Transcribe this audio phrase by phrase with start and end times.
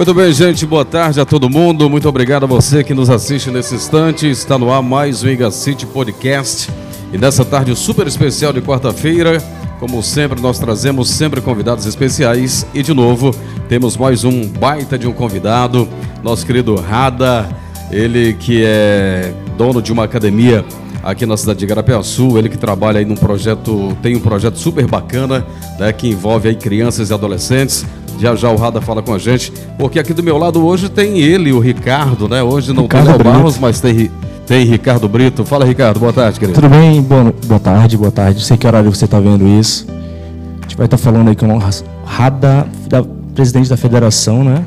[0.00, 0.64] Muito bem, gente.
[0.64, 1.90] Boa tarde a todo mundo.
[1.90, 4.30] Muito obrigado a você que nos assiste nesse instante.
[4.30, 6.70] Está no ar mais o Iga City Podcast.
[7.12, 9.42] E nessa tarde super especial de quarta-feira,
[9.78, 12.66] como sempre, nós trazemos sempre convidados especiais.
[12.72, 13.30] E de novo,
[13.68, 15.86] temos mais um baita de um convidado,
[16.22, 17.46] nosso querido Rada,
[17.90, 20.64] ele que é dono de uma academia
[21.02, 24.86] aqui na cidade de Garapeaçu, ele que trabalha aí num projeto, tem um projeto super
[24.86, 25.46] bacana,
[25.78, 27.84] né, que envolve aí crianças e adolescentes.
[28.20, 31.18] Já já o Rada fala com a gente, porque aqui do meu lado hoje tem
[31.20, 32.42] ele, o Ricardo, né?
[32.42, 34.10] Hoje não Ricardo tem o Barros, mas tem,
[34.46, 35.42] tem Ricardo Brito.
[35.42, 36.60] Fala, Ricardo, boa tarde, querido.
[36.60, 37.00] Tudo bem?
[37.00, 38.40] Boa, boa tarde, boa tarde.
[38.40, 39.86] Não sei que horário você está vendo isso.
[39.88, 41.58] A gente vai estar tá falando aí com o
[42.04, 43.02] Rada, da,
[43.34, 44.62] presidente da federação, né?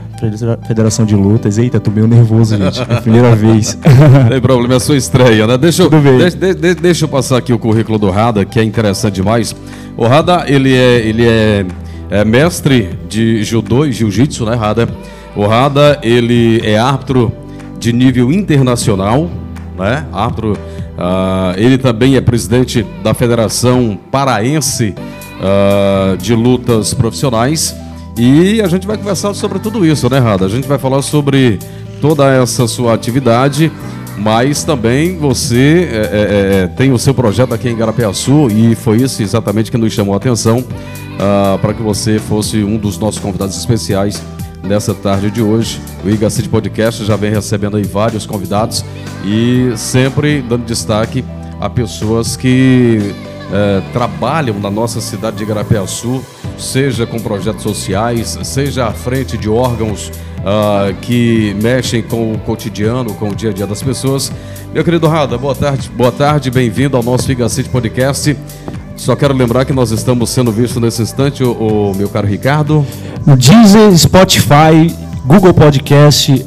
[0.66, 1.59] Federação de Lutas.
[1.59, 2.81] Eita, tô meio nervoso, gente.
[2.81, 3.77] É a primeira vez.
[4.23, 5.59] Não tem problema, é a sua estreia, né?
[5.59, 9.13] Deixa eu, deixa, deixa, deixa eu passar aqui o currículo do Rada, que é interessante
[9.13, 9.56] demais.
[9.95, 11.66] O Rada, ele é, ele é
[12.14, 14.88] é mestre de judô e jiu-jitsu, né, Rada?
[15.36, 17.33] O Rada, ele é árbitro
[17.80, 19.28] de nível internacional,
[19.75, 20.06] né?
[20.14, 24.94] Árbitro, uh, ele também é presidente da Federação Paraense
[25.39, 27.75] uh, de Lutas Profissionais.
[28.16, 30.45] E a gente vai conversar sobre tudo isso, né, Rada?
[30.45, 31.58] A gente vai falar sobre
[32.00, 33.72] toda essa sua atividade,
[34.17, 38.97] mas também você é, é, é tem o seu projeto aqui em Garapeaçu e foi
[38.97, 43.19] isso exatamente que nos chamou a atenção uh, para que você fosse um dos nossos
[43.19, 44.22] convidados especiais
[44.64, 45.81] nessa tarde de hoje.
[46.03, 48.84] O Iga City Podcast já vem recebendo aí vários convidados
[49.25, 51.23] e sempre dando destaque
[51.59, 53.14] a pessoas que
[53.52, 56.23] eh, trabalham na nossa cidade de Igarapeaçu,
[56.58, 60.11] seja com projetos sociais, seja à frente de órgãos
[60.44, 64.31] uh, que mexem com o cotidiano, com o dia a dia das pessoas.
[64.73, 68.35] Meu querido Rada, boa tarde, boa tarde, bem-vindo ao nosso Iga City Podcast.
[68.95, 71.51] Só quero lembrar que nós estamos sendo vistos nesse instante, o,
[71.91, 72.85] o meu caro Ricardo.
[73.25, 74.94] No Deezer, Spotify,
[75.25, 76.45] Google Podcast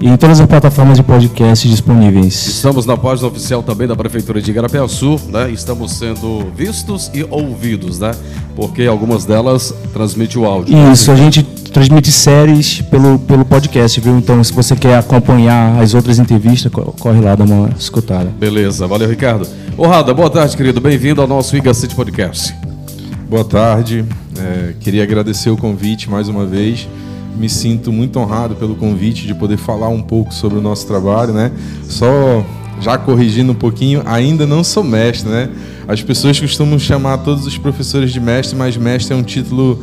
[0.00, 2.46] e em todas as plataformas de podcast disponíveis.
[2.46, 5.50] Estamos na página oficial também da Prefeitura de Igarapé-Sul, né?
[5.50, 8.12] Estamos sendo vistos e ouvidos, né?
[8.56, 10.92] Porque algumas delas transmitem o áudio.
[10.92, 11.16] Isso, né?
[11.16, 11.42] a gente
[11.74, 14.16] transmite séries pelo, pelo podcast, viu?
[14.16, 18.26] Então, se você quer acompanhar as outras entrevistas, corre lá, dá uma escutada.
[18.38, 19.44] Beleza, valeu, Ricardo.
[19.76, 20.80] Ô, Rada, boa tarde, querido.
[20.80, 22.54] Bem-vindo ao nosso Iga City Podcast.
[23.28, 24.04] Boa tarde.
[24.38, 26.88] É, queria agradecer o convite mais uma vez.
[27.36, 31.32] Me sinto muito honrado pelo convite de poder falar um pouco sobre o nosso trabalho,
[31.32, 31.50] né?
[31.88, 32.46] Só
[32.80, 35.50] já corrigindo um pouquinho, ainda não sou mestre, né?
[35.88, 39.82] As pessoas costumam chamar todos os professores de mestre, mas mestre é um título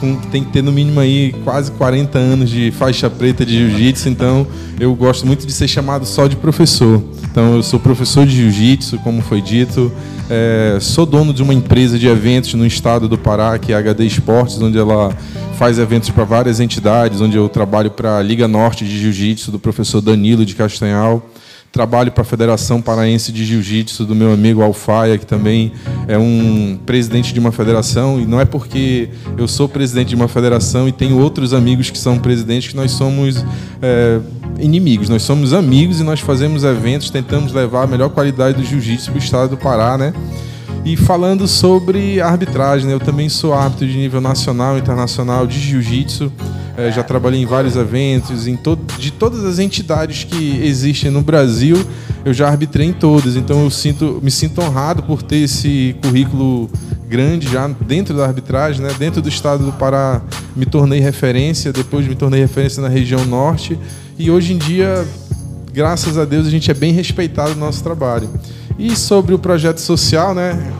[0.00, 4.08] com, tem que ter no mínimo aí quase 40 anos de faixa preta de jiu-jitsu,
[4.08, 4.46] então
[4.78, 7.02] eu gosto muito de ser chamado só de professor.
[7.30, 9.92] Então eu sou professor de jiu-jitsu, como foi dito,
[10.30, 13.78] é, sou dono de uma empresa de eventos no estado do Pará, que é a
[13.78, 15.16] HD Esportes, onde ela
[15.58, 19.58] faz eventos para várias entidades, onde eu trabalho para a Liga Norte de Jiu-Jitsu do
[19.58, 21.22] professor Danilo de Castanhal
[21.76, 25.72] trabalho para a Federação Paraense de Jiu-Jitsu do meu amigo Alfaia, que também
[26.08, 28.18] é um presidente de uma federação.
[28.18, 31.98] E não é porque eu sou presidente de uma federação e tenho outros amigos que
[31.98, 33.44] são presidentes que nós somos
[33.82, 34.18] é,
[34.58, 35.10] inimigos.
[35.10, 39.20] Nós somos amigos e nós fazemos eventos, tentamos levar a melhor qualidade do jiu-jitsu para
[39.20, 40.14] o estado do Pará, né?
[40.82, 42.94] E falando sobre arbitragem, né?
[42.94, 46.32] eu também sou árbitro de nível nacional e internacional de jiu-jitsu.
[46.76, 51.22] É, já trabalhei em vários eventos, em todo, de todas as entidades que existem no
[51.22, 51.76] Brasil,
[52.22, 53.34] eu já arbitrei em todas.
[53.34, 56.68] Então eu sinto, me sinto honrado por ter esse currículo
[57.08, 58.94] grande já dentro da arbitragem, né?
[58.98, 60.20] dentro do estado do Pará
[60.54, 63.78] me tornei referência, depois me tornei referência na região norte
[64.18, 65.06] e hoje em dia,
[65.72, 68.28] graças a Deus, a gente é bem respeitado no nosso trabalho.
[68.78, 70.72] E sobre o projeto social, né?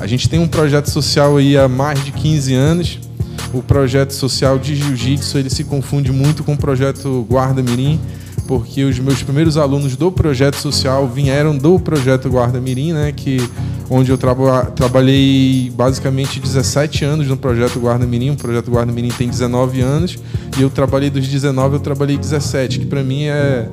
[0.00, 3.03] A gente tem um projeto social aí há mais de 15 anos
[3.54, 8.00] o projeto social de jiu-jitsu ele se confunde muito com o projeto Guarda Mirim,
[8.46, 13.38] porque os meus primeiros alunos do projeto social vieram do projeto Guarda Mirim, né, que
[13.88, 18.30] onde eu traba, trabalhei basicamente 17 anos no projeto Guarda Mirim.
[18.30, 20.18] O projeto Guarda Mirim tem 19 anos
[20.58, 23.68] e eu trabalhei dos 19 eu trabalhei 17, que para mim é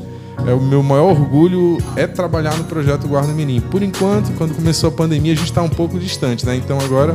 [0.48, 3.60] é, o meu maior orgulho é trabalhar no projeto Guarda Mirim.
[3.60, 6.56] Por enquanto, quando começou a pandemia, a gente está um pouco distante, né?
[6.56, 7.14] Então agora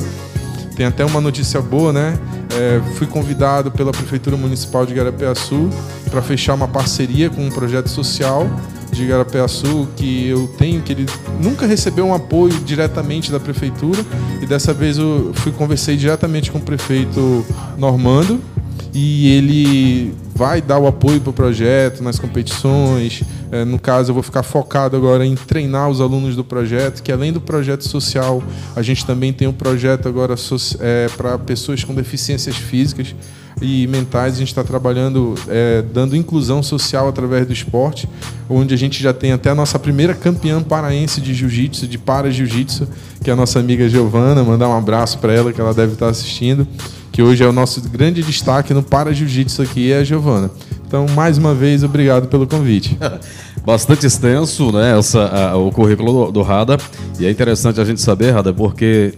[0.77, 2.19] tem até uma notícia boa, né?
[2.55, 5.71] É, fui convidado pela Prefeitura Municipal de Garapeaçu
[6.11, 8.47] para fechar uma parceria com um projeto social
[8.93, 11.07] de Garapeaçu que eu tenho, que ele
[11.41, 14.05] nunca recebeu um apoio diretamente da prefeitura
[14.41, 17.45] e dessa vez eu fui conversei diretamente com o prefeito
[17.77, 18.41] Normando
[18.99, 23.23] e ele vai dar o apoio para o projeto nas competições.
[23.53, 27.13] É, no caso, eu vou ficar focado agora em treinar os alunos do projeto, que
[27.13, 28.43] além do projeto social,
[28.75, 30.35] a gente também tem um projeto agora
[30.81, 33.15] é, para pessoas com deficiências físicas.
[33.61, 34.35] e mentais.
[34.35, 38.07] A gente está trabalhando, é, dando inclusão social através do esporte,
[38.51, 42.87] onde a gente já tem até a nossa primeira campeã paraense de jiu-jitsu, de para-jiu-jitsu,
[43.25, 44.43] que é a nossa amiga Giovana.
[44.45, 46.69] Mandar um abraço para ela, que ela deve estar assistindo.
[47.17, 50.51] Que hoje é o nosso grande destaque no para-jiu-jitsu aqui, é a Giovana.
[50.87, 52.99] Então, mais uma vez, obrigado pelo convite.
[53.65, 56.77] Bastante extenso, né, essa, a, o currículo do, Rada.
[57.19, 59.15] E é interessante a gente saber, Rada, porque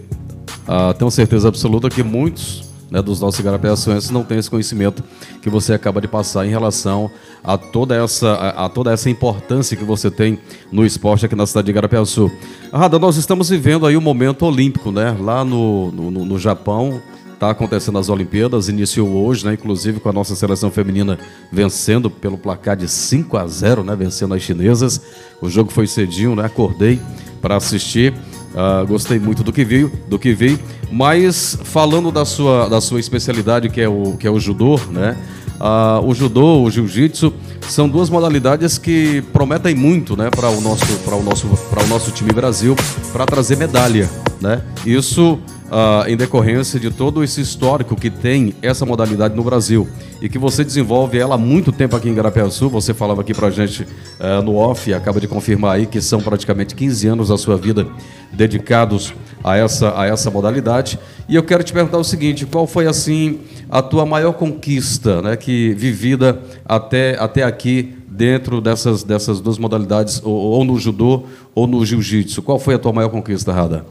[0.65, 5.03] uh, tenho certeza absoluta que muitos né, dos nossos igarapé-ações não têm esse conhecimento
[5.41, 7.11] que você acaba de passar em relação
[7.43, 10.39] a toda essa, a, a toda essa importância que você tem
[10.71, 12.31] no esporte aqui na cidade de Igarapé-Açu.
[12.71, 15.17] Rada, nós estamos vivendo aí o um momento olímpico, né?
[15.19, 17.01] Lá no, no, no Japão,
[17.39, 19.53] Está acontecendo as Olimpíadas, iniciou hoje, né?
[19.53, 21.17] Inclusive com a nossa seleção feminina
[21.49, 23.95] vencendo pelo placar de 5 a 0, né?
[23.95, 24.99] Vencendo as chinesas.
[25.41, 26.43] O jogo foi cedinho, né?
[26.43, 26.99] Acordei
[27.41, 28.13] para assistir.
[28.13, 30.59] Uh, gostei muito do que vi, do que vi.
[30.91, 35.15] Mas falando da sua, da sua especialidade, que é o, que é o judô, né?
[35.61, 40.85] Uh, o judô, o jiu-jitsu, são duas modalidades que prometem muito, né, para o nosso,
[41.05, 42.75] para o nosso, para o nosso time Brasil,
[43.11, 44.09] para trazer medalha,
[44.41, 44.61] né?
[44.85, 45.37] Isso
[45.69, 49.87] uh, em decorrência de todo esse histórico que tem essa modalidade no Brasil
[50.21, 52.69] e que você desenvolve ela há muito tempo aqui em Garapé-Sul.
[52.69, 56.75] Você falava aqui pra gente uh, no off acaba de confirmar aí que são praticamente
[56.75, 57.87] 15 anos da sua vida
[58.31, 59.13] dedicados
[59.43, 60.99] a essa, a essa modalidade.
[61.27, 63.39] E eu quero te perguntar o seguinte: qual foi assim
[63.69, 70.21] a tua maior conquista, né, que vivida até, até aqui dentro dessas, dessas duas modalidades,
[70.23, 71.23] ou, ou no judô
[71.55, 72.41] ou no jiu-jitsu?
[72.41, 73.85] Qual foi a tua maior conquista, Rada?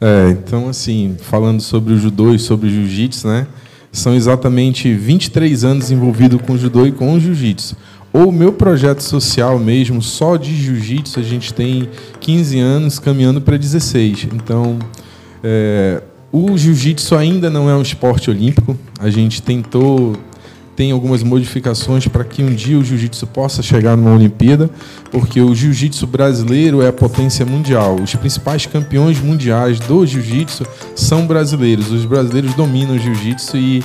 [0.00, 3.46] É, então, assim, falando sobre o judô e sobre o jiu-jitsu, né?
[3.92, 7.76] São exatamente 23 anos envolvido com o judô e com o jiu-jitsu.
[8.12, 11.88] O meu projeto social mesmo, só de jiu-jitsu, a gente tem
[12.18, 14.28] 15 anos caminhando para 16.
[14.32, 14.78] Então,
[15.44, 18.76] é, o jiu-jitsu ainda não é um esporte olímpico.
[18.98, 20.16] A gente tentou
[20.76, 24.70] tem algumas modificações para que um dia o jiu-jitsu possa chegar numa Olimpíada,
[25.10, 27.96] porque o jiu-jitsu brasileiro é a potência mundial.
[27.96, 30.64] Os principais campeões mundiais do jiu-jitsu
[30.94, 31.90] são brasileiros.
[31.90, 33.84] Os brasileiros dominam o jiu-jitsu e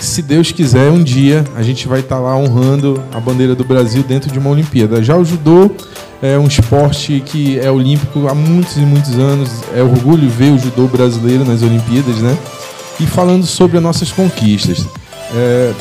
[0.00, 3.64] se Deus quiser, um dia a gente vai estar tá lá honrando a bandeira do
[3.64, 5.02] Brasil dentro de uma Olimpíada.
[5.02, 5.70] Já o judô
[6.20, 9.50] é um esporte que é olímpico há muitos e muitos anos.
[9.74, 12.36] É orgulho ver o judô brasileiro nas Olimpíadas, né?
[12.98, 14.84] E falando sobre as nossas conquistas.
[15.32, 15.72] É,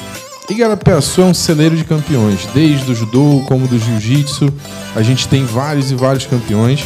[0.50, 4.54] Igarapé-Açu é um celeiro de campeões, desde o judô como do jiu-jitsu.
[4.96, 6.86] A gente tem vários e vários campeões.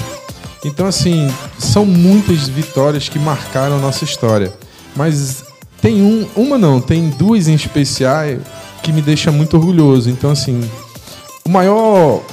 [0.66, 1.28] Então, assim,
[1.60, 4.52] são muitas vitórias que marcaram a nossa história.
[4.96, 5.44] Mas
[5.81, 8.25] tem um, uma não, tem duas em especial
[8.81, 10.10] que me deixa muito orgulhoso.
[10.10, 10.62] Então, assim,
[11.46, 12.24] o maior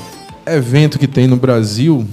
[0.47, 2.07] evento que tem no Brasil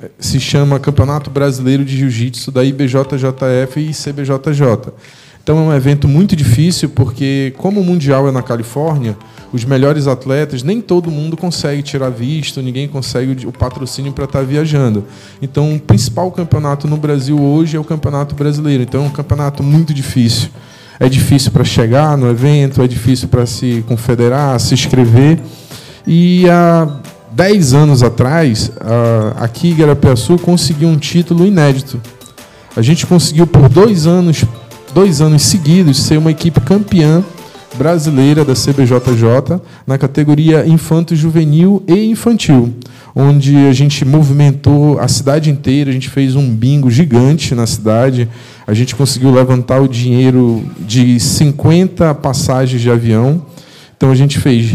[0.00, 4.92] eh, se chama Campeonato Brasileiro de Jiu-Jitsu da IBJJF e CBJJ.
[5.42, 9.16] Então é um evento muito difícil porque, como o Mundial é na Califórnia,
[9.52, 14.40] os melhores atletas, nem todo mundo consegue tirar visto, ninguém consegue o patrocínio para estar
[14.40, 15.04] tá viajando.
[15.42, 18.82] Então, o principal campeonato no Brasil hoje é o Campeonato Brasileiro.
[18.82, 20.50] Então, é um campeonato muito difícil.
[21.00, 25.40] É difícil para chegar no evento, é difícil para se confederar, se inscrever.
[26.06, 26.86] E há
[27.32, 28.70] 10 anos atrás,
[29.36, 32.00] aqui em Garapiaçu conseguiu um título inédito.
[32.76, 34.44] A gente conseguiu por dois anos
[34.90, 37.24] dois anos seguidos, ser uma equipe campeã
[37.76, 42.74] brasileira da CBJJ na categoria infanto juvenil e infantil,
[43.14, 48.28] onde a gente movimentou a cidade inteira, a gente fez um bingo gigante na cidade,
[48.66, 53.42] a gente conseguiu levantar o dinheiro de 50 passagens de avião.
[53.96, 54.66] Então a gente fez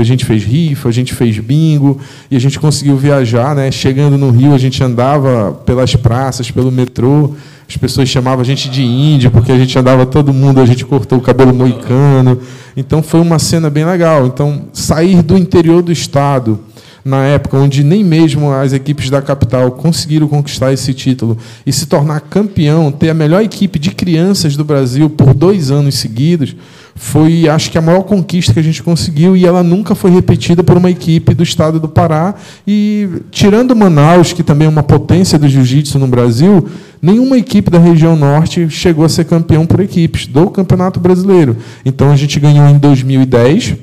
[0.00, 2.00] a gente fez rifa, a gente fez bingo
[2.30, 3.70] e a gente conseguiu viajar, né?
[3.70, 7.34] Chegando no Rio, a gente andava pelas praças, pelo metrô,
[7.70, 10.84] as pessoas chamavam a gente de índio, porque a gente andava todo mundo, a gente
[10.84, 12.40] cortou o cabelo moicano.
[12.76, 14.26] Então foi uma cena bem legal.
[14.26, 16.58] Então, sair do interior do estado,
[17.04, 21.86] na época onde nem mesmo as equipes da capital conseguiram conquistar esse título e se
[21.86, 26.56] tornar campeão, ter a melhor equipe de crianças do Brasil por dois anos seguidos,
[26.94, 30.62] foi, acho que, a maior conquista que a gente conseguiu e ela nunca foi repetida
[30.62, 32.34] por uma equipe do estado do Pará.
[32.66, 36.68] E, tirando Manaus, que também é uma potência do jiu-jitsu no Brasil,
[37.00, 41.56] nenhuma equipe da região norte chegou a ser campeão por equipes do Campeonato Brasileiro.
[41.84, 43.76] Então, a gente ganhou em 2010.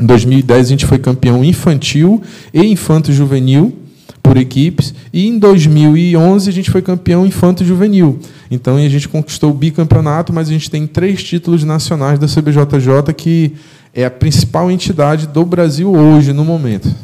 [0.00, 3.76] Em 2010, a gente foi campeão infantil e infanto-juvenil
[4.28, 4.94] por equipes.
[5.12, 8.18] E em 2011 a gente foi campeão infanto juvenil.
[8.50, 13.14] Então a gente conquistou o bicampeonato, mas a gente tem três títulos nacionais da CBJJ,
[13.16, 13.54] que
[13.94, 16.94] é a principal entidade do Brasil hoje, no momento.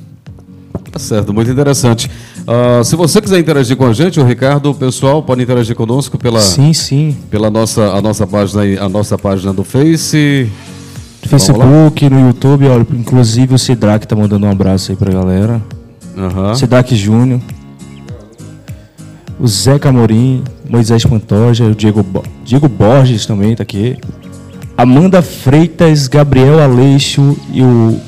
[0.92, 2.10] Tá certo, muito interessante.
[2.46, 6.18] Uh, se você quiser interagir com a gente, o Ricardo, o pessoal pode interagir conosco
[6.18, 7.16] pela, sim, sim.
[7.30, 10.50] pela nossa, a nossa página, a nossa página do Face.
[11.26, 15.62] Facebook, no YouTube, olha, inclusive o Sidraque tá mandando um abraço aí pra galera.
[16.54, 17.40] Sidraque Júnior.
[19.40, 23.96] O Zé Camorim, Moisés Pantoja, o Diego, Bo- Diego Borges também tá aqui.
[24.76, 27.98] Amanda Freitas, Gabriel Aleixo e o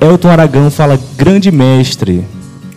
[0.00, 2.24] Elton Aragão fala grande mestre.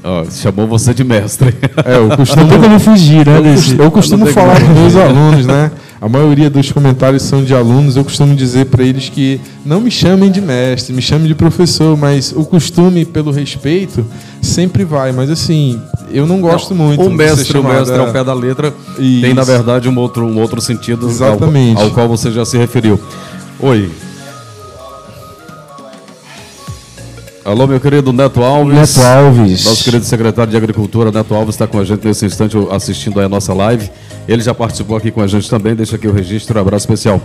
[0.04, 1.54] Ó, chamou você de mestre.
[1.86, 3.40] É, eu Não costumo, tem como fugir, né?
[3.78, 5.72] eu eu costumo Não falar com meus alunos, né?
[6.00, 7.96] A maioria dos comentários são de alunos.
[7.96, 11.98] Eu costumo dizer para eles que não me chamem de mestre, me chamem de professor,
[11.98, 14.06] mas o costume pelo respeito
[14.42, 15.14] sempre vai.
[15.14, 15.80] Mas assim,
[16.12, 17.02] eu não gosto muito.
[17.02, 18.00] O mestre, o mestre é.
[18.00, 19.22] ao pé da letra, Isso.
[19.22, 21.82] tem na verdade um outro, um outro sentido ao- Exatamente.
[21.82, 23.00] Ao, qual você já se referiu.
[23.60, 23.90] Oi.
[27.46, 28.74] Alô, meu querido Neto Alves.
[28.96, 29.66] Neto Alves.
[29.66, 33.26] Nosso querido secretário de Agricultura, Neto Alves, está com a gente nesse instante assistindo aí
[33.26, 33.90] a nossa live.
[34.28, 37.22] Ele já participou aqui com a gente também, deixa aqui o registro, um abraço especial.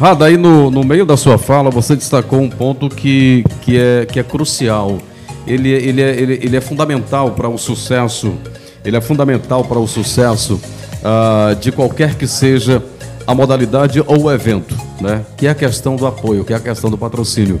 [0.00, 4.06] Rada, aí no, no meio da sua fala, você destacou um ponto que, que, é,
[4.06, 4.98] que é crucial.
[5.46, 8.32] Ele, é- ele, é, ele, ele é fundamental para o sucesso,
[8.84, 10.60] ele é fundamental para o sucesso
[11.04, 12.82] ah, de qualquer que seja
[13.24, 15.22] a modalidade ou o evento, né?
[15.36, 17.60] Que é a questão do apoio, que é a questão do patrocínio.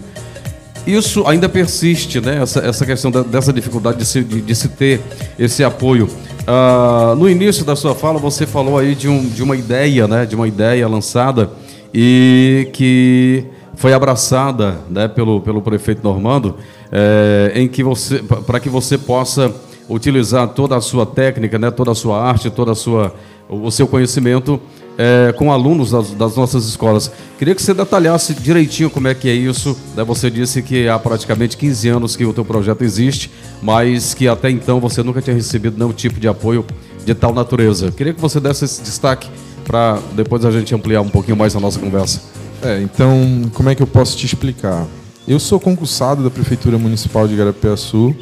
[0.86, 2.42] Isso ainda persiste, né?
[2.42, 5.00] Essa, essa questão da- dessa dificuldade de se, de, de se ter
[5.38, 6.08] esse apoio.
[6.46, 10.24] Ah, no início da sua fala, você falou aí de, um, de uma ideia, né?
[10.26, 11.50] De uma ideia lançada
[11.92, 13.44] e que
[13.76, 15.06] foi abraçada, né?
[15.06, 16.56] Pelo, pelo prefeito Normando,
[16.90, 19.52] eh, em que você, para que você possa
[19.88, 21.70] utilizar toda a sua técnica, né?
[21.70, 23.14] Toda a sua arte, toda a sua,
[23.50, 24.60] o seu conhecimento
[24.96, 27.10] é, com alunos das, das nossas escolas.
[27.38, 29.76] Queria que você detalhasse direitinho como é que é isso.
[29.96, 30.04] né?
[30.04, 33.30] Você disse que há praticamente 15 anos que o teu projeto existe,
[33.62, 36.64] mas que até então você nunca tinha recebido nenhum tipo de apoio
[37.04, 37.90] de tal natureza.
[37.90, 39.28] Queria que você desse esse destaque
[39.64, 42.20] para depois a gente ampliar um pouquinho mais a nossa conversa.
[42.62, 44.86] É, então, como é que eu posso te explicar?
[45.26, 48.14] Eu sou concursado da Prefeitura Municipal de Garapiaçu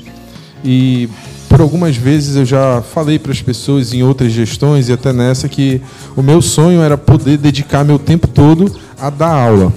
[0.65, 1.09] e
[1.49, 5.49] por algumas vezes eu já falei para as pessoas em outras gestões e até nessa
[5.49, 5.81] que
[6.17, 9.73] o meu sonho era poder dedicar meu tempo todo a dar aula.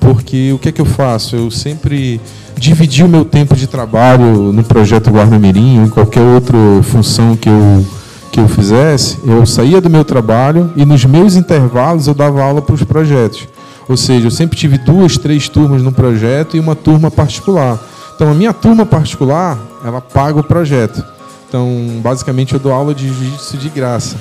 [0.00, 1.36] Porque o que é que eu faço?
[1.36, 2.20] Eu sempre
[2.56, 7.48] dividi o meu tempo de trabalho no projeto Guarda Mirim em qualquer outra função que
[7.48, 7.84] eu
[8.32, 12.62] que eu fizesse, eu saía do meu trabalho e nos meus intervalos eu dava aula
[12.62, 13.46] para os projetos.
[13.86, 17.78] Ou seja, eu sempre tive duas, três turmas no projeto e uma turma particular.
[18.22, 21.04] Então, a minha turma particular, ela paga o projeto.
[21.48, 21.66] Então,
[22.00, 24.14] basicamente, eu dou aula de jiu-jitsu de graça.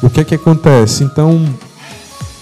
[0.00, 1.02] O que é que acontece?
[1.02, 1.44] Então,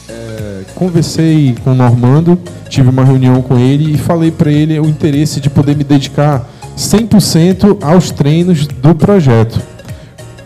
[0.06, 2.38] é, conversei com o Normando,
[2.68, 6.46] tive uma reunião com ele e falei para ele o interesse de poder me dedicar
[6.76, 9.62] 100% aos treinos do projeto.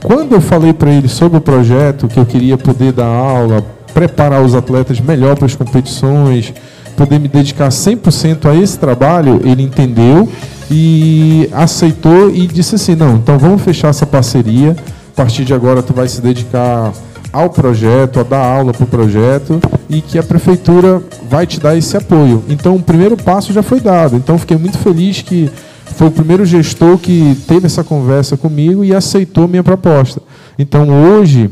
[0.00, 4.40] Quando eu falei para ele sobre o projeto, que eu queria poder dar aula, preparar
[4.40, 6.54] os atletas melhor para as competições,
[7.02, 10.28] poder me dedicar 100% a esse trabalho, ele entendeu
[10.70, 14.76] e aceitou e disse assim: "Não, então vamos fechar essa parceria.
[15.12, 16.92] A partir de agora tu vai se dedicar
[17.32, 21.76] ao projeto, a dar aula para o projeto e que a prefeitura vai te dar
[21.76, 22.44] esse apoio.
[22.48, 24.14] Então o primeiro passo já foi dado.
[24.16, 25.50] Então fiquei muito feliz que
[25.96, 30.22] foi o primeiro gestor que teve essa conversa comigo e aceitou minha proposta.
[30.58, 31.50] Então hoje,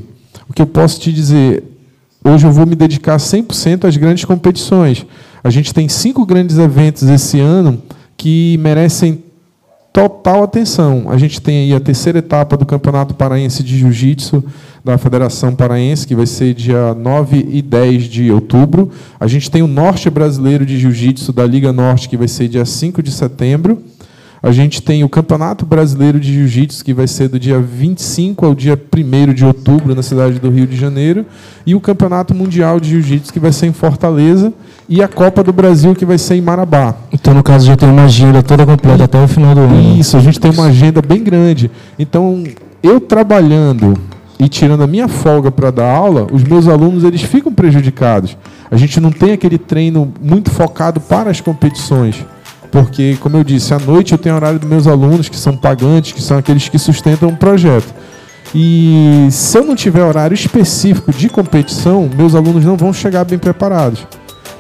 [0.49, 1.65] o que eu posso te dizer,
[2.25, 5.05] hoje eu vou me dedicar 100% às grandes competições.
[5.43, 7.83] A gente tem cinco grandes eventos esse ano
[8.17, 9.23] que merecem
[9.93, 11.07] total atenção.
[11.09, 14.45] A gente tem aí a terceira etapa do Campeonato Paraense de Jiu-Jitsu
[14.85, 18.91] da Federação Paraense, que vai ser dia 9 e 10 de outubro.
[19.19, 22.65] A gente tem o Norte Brasileiro de Jiu-Jitsu da Liga Norte, que vai ser dia
[22.65, 23.83] 5 de setembro.
[24.43, 28.55] A gente tem o Campeonato Brasileiro de Jiu-Jitsu, que vai ser do dia 25 ao
[28.55, 31.27] dia 1 de outubro, na cidade do Rio de Janeiro.
[31.67, 34.51] E o Campeonato Mundial de Jiu-Jitsu, que vai ser em Fortaleza.
[34.89, 36.95] E a Copa do Brasil, que vai ser em Marabá.
[37.13, 40.01] Então, no caso, já tem uma agenda toda completa até o final do ano.
[40.01, 41.71] Isso, a gente tem uma agenda bem grande.
[41.99, 42.43] Então,
[42.83, 43.95] eu trabalhando
[44.39, 48.39] e tirando a minha folga para dar aula, os meus alunos eles ficam prejudicados.
[48.71, 52.25] A gente não tem aquele treino muito focado para as competições.
[52.71, 56.13] Porque, como eu disse, à noite eu tenho horário dos meus alunos, que são pagantes,
[56.13, 57.93] que são aqueles que sustentam o projeto.
[58.55, 63.39] E se eu não tiver horário específico de competição, meus alunos não vão chegar bem
[63.39, 64.07] preparados.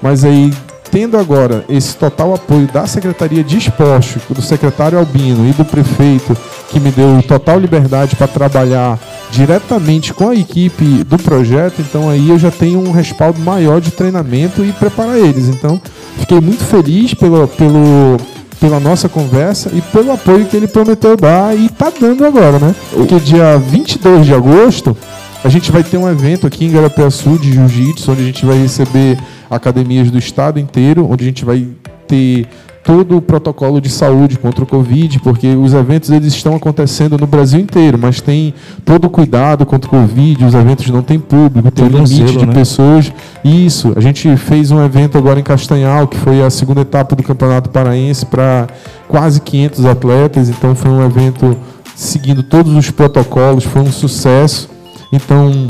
[0.02, 0.52] Mas aí,
[0.90, 6.36] tendo agora esse total apoio da Secretaria de Esporte, do secretário Albino e do prefeito,
[6.68, 8.98] que me deu total liberdade para trabalhar
[9.30, 13.90] diretamente com a equipe do projeto, então aí eu já tenho um respaldo maior de
[13.90, 15.48] treinamento e preparar eles.
[15.48, 15.80] Então,
[16.18, 18.16] fiquei muito feliz pelo, pelo,
[18.60, 22.74] pela nossa conversa e pelo apoio que ele prometeu dar e está dando agora, né?
[22.92, 24.96] Porque dia 22 de agosto
[25.42, 28.58] a gente vai ter um evento aqui em Garapiaçu de Jiu-Jitsu, onde a gente vai
[28.58, 29.18] receber
[29.48, 31.66] academias do estado inteiro, onde a gente vai
[32.06, 32.46] ter
[32.82, 37.26] todo o protocolo de saúde contra o Covid, porque os eventos eles estão acontecendo no
[37.26, 41.70] Brasil inteiro, mas tem todo o cuidado contra o Covid, os eventos não têm público,
[41.70, 42.52] tem um limite de né?
[42.52, 43.12] pessoas.
[43.44, 47.22] Isso, a gente fez um evento agora em Castanhal, que foi a segunda etapa do
[47.22, 48.66] Campeonato Paraense para
[49.08, 51.56] quase 500 atletas, então foi um evento
[51.94, 54.70] seguindo todos os protocolos, foi um sucesso.
[55.12, 55.66] Então,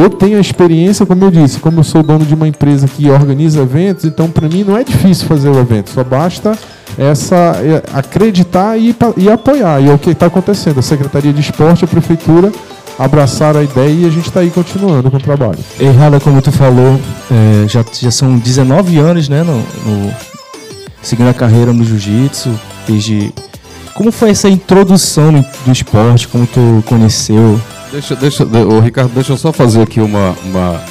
[0.00, 3.10] eu tenho a experiência, como eu disse, como eu sou dono de uma empresa que
[3.10, 6.56] organiza eventos, então para mim não é difícil fazer o evento, só basta
[6.96, 9.80] essa é, acreditar e, e apoiar.
[9.80, 10.78] E é o que está acontecendo.
[10.78, 12.52] A Secretaria de Esporte, a Prefeitura
[12.98, 15.58] abraçaram a ideia e a gente está aí continuando com o trabalho.
[15.78, 16.98] Errada, como tu falou,
[17.30, 20.12] é, já, já são 19 anos, né, no, no
[21.02, 22.50] seguindo a carreira no jiu-jitsu,
[22.86, 23.32] desde
[23.94, 29.36] como foi essa introdução do esporte, como tu conheceu Deixa, deixa, o Ricardo, deixa eu
[29.36, 30.84] só fazer aqui uma, uma,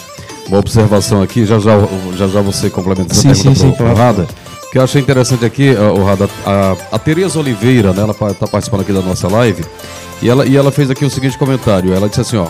[0.48, 1.77] uma observação aqui, já já,
[2.18, 4.27] já, já você complementa essa sim, pergunta para o Rada.
[4.72, 8.82] Que eu achei interessante aqui, o Rada, a, a Tereza Oliveira, né, ela está participando
[8.82, 9.63] aqui da nossa live,
[10.22, 12.48] e ela, e ela fez aqui o seguinte comentário, ela disse assim, ó,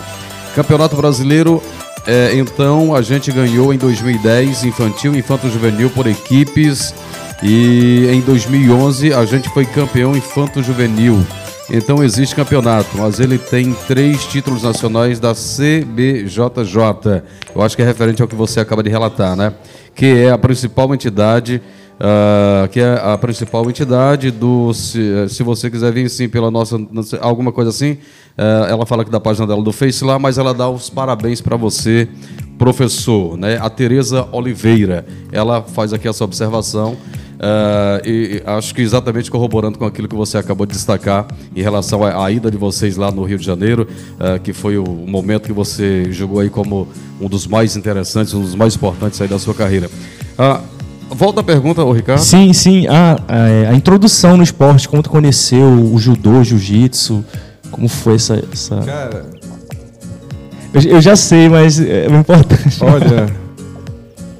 [0.54, 1.62] Campeonato Brasileiro,
[2.06, 6.94] é, então a gente ganhou em 2010 infantil e infanto juvenil por equipes
[7.42, 11.24] e em 2011 a gente foi campeão infanto juvenil.
[11.70, 17.22] Então existe campeonato, mas ele tem três títulos nacionais da CBJJ.
[17.54, 19.52] Eu acho que é referente ao que você acaba de relatar, né?
[19.94, 21.60] Que é a principal entidade,
[22.00, 24.72] uh, que é a principal entidade do.
[24.72, 26.78] Se, se, você quiser vir sim pela nossa.
[27.20, 30.54] alguma coisa assim, uh, ela fala aqui da página dela do Face lá, mas ela
[30.54, 32.08] dá os parabéns para você,
[32.56, 33.58] professor, né?
[33.60, 35.04] A Tereza Oliveira.
[35.30, 36.96] Ela faz aqui essa observação.
[37.38, 42.02] Uh, e, acho que exatamente corroborando com aquilo que você acabou de destacar em relação
[42.02, 45.46] à, à ida de vocês lá no Rio de Janeiro, uh, que foi o momento
[45.46, 46.88] que você jogou aí como
[47.20, 49.88] um dos mais interessantes, um dos mais importantes aí da sua carreira.
[50.36, 50.60] Uh,
[51.14, 52.20] volta a pergunta, ô Ricardo.
[52.20, 52.88] Sim, sim.
[52.88, 57.24] A, a, a, introdução no esporte, como tu conheceu o judô, o jiu-jitsu,
[57.70, 58.42] como foi essa...
[58.52, 58.76] essa...
[58.78, 59.26] Cara...
[60.74, 62.76] Eu, eu já sei, mas é importante.
[62.82, 63.26] Olha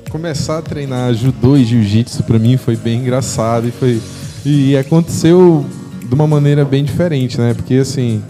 [0.09, 4.01] começar a treinar judô e jiu-jitsu para mim foi bem engraçado e foi
[4.45, 5.67] e aconteceu
[6.05, 7.53] de uma maneira bem diferente, né?
[7.53, 8.23] Porque assim,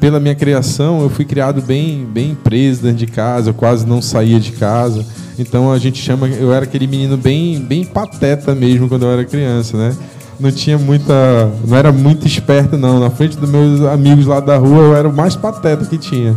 [0.00, 4.00] pela minha criação, eu fui criado bem bem preso dentro de casa, eu quase não
[4.00, 5.04] saía de casa.
[5.38, 9.24] Então a gente chama, eu era aquele menino bem bem pateta mesmo quando eu era
[9.24, 9.96] criança, né?
[10.38, 12.98] Não tinha muita, não era muito esperto não.
[12.98, 16.34] Na frente dos meus amigos lá da rua, eu era o mais pateta que tinha.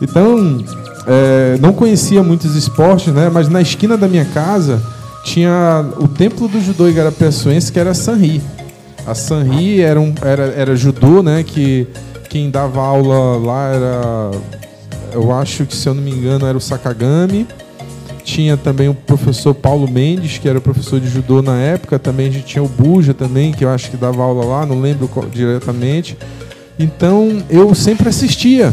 [0.00, 0.64] Então,
[1.06, 3.30] é, não conhecia muitos esportes, né?
[3.32, 4.82] Mas na esquina da minha casa
[5.24, 8.40] tinha o templo do judô igarapiaçuense, que era a Sanri.
[9.06, 11.42] A Sanri era, um, era, era judô, né?
[11.42, 11.86] Que
[12.28, 14.30] quem dava aula lá era,
[15.12, 17.46] eu acho que se eu não me engano era o Sakagami.
[18.22, 21.98] Tinha também o professor Paulo Mendes, que era professor de judô na época.
[21.98, 24.80] Também a gente tinha o Buja também, que eu acho que dava aula lá, não
[24.80, 26.16] lembro diretamente.
[26.78, 28.72] Então eu sempre assistia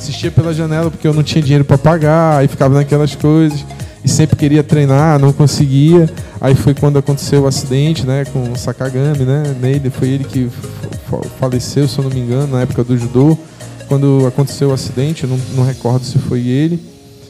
[0.00, 3.64] assistia pela janela porque eu não tinha dinheiro para pagar, aí ficava naquelas coisas
[4.02, 6.10] e sempre queria treinar, não conseguia.
[6.40, 9.54] Aí foi quando aconteceu o acidente, né, com o Sakagami, né?
[9.60, 10.48] Nele foi ele que
[11.38, 13.36] faleceu, se eu não me engano, na época do judô.
[13.88, 16.80] Quando aconteceu o acidente, eu não, não recordo se foi ele.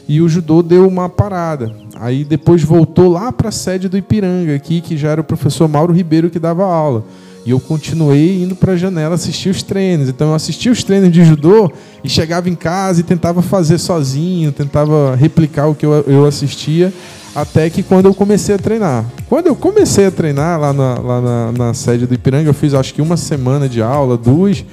[0.07, 1.73] E o judô deu uma parada.
[1.95, 5.67] Aí depois voltou lá para a sede do Ipiranga aqui, que já era o professor
[5.67, 7.03] Mauro Ribeiro que dava aula.
[7.45, 10.09] E eu continuei indo para a janela assistir os treinos.
[10.09, 11.71] Então eu assistia os treinos de judô
[12.03, 16.93] e chegava em casa e tentava fazer sozinho, tentava replicar o que eu, eu assistia,
[17.35, 19.05] até que quando eu comecei a treinar.
[19.27, 22.73] Quando eu comecei a treinar lá na, lá na, na sede do Ipiranga, eu fiz
[22.73, 24.63] acho que uma semana de aula, duas,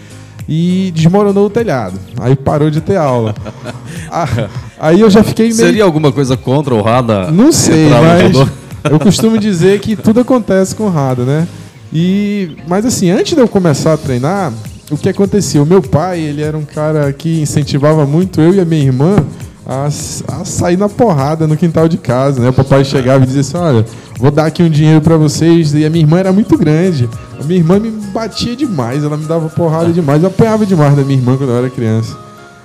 [0.48, 1.98] e desmoronou o telhado.
[2.18, 3.34] Aí parou de ter aula.
[4.10, 4.48] Ah,
[4.80, 5.56] aí eu já fiquei meio.
[5.56, 7.30] Seria alguma coisa contra o Rada?
[7.30, 8.48] Não sei, mas
[8.90, 11.46] eu costumo dizer que tudo acontece com o Rada, né?
[11.92, 14.52] E, mas assim, antes de eu começar a treinar,
[14.90, 15.62] o que acontecia?
[15.62, 19.24] O meu pai, ele era um cara que incentivava muito eu e a minha irmã
[19.66, 22.48] a, a sair na porrada no quintal de casa, né?
[22.48, 23.84] O papai chegava e dizia assim, olha,
[24.18, 25.74] vou dar aqui um dinheiro para vocês.
[25.74, 27.08] E a minha irmã era muito grande.
[27.38, 30.22] A minha irmã me batia demais, ela me dava porrada demais.
[30.22, 32.16] Eu apanhava demais da minha irmã quando eu era criança.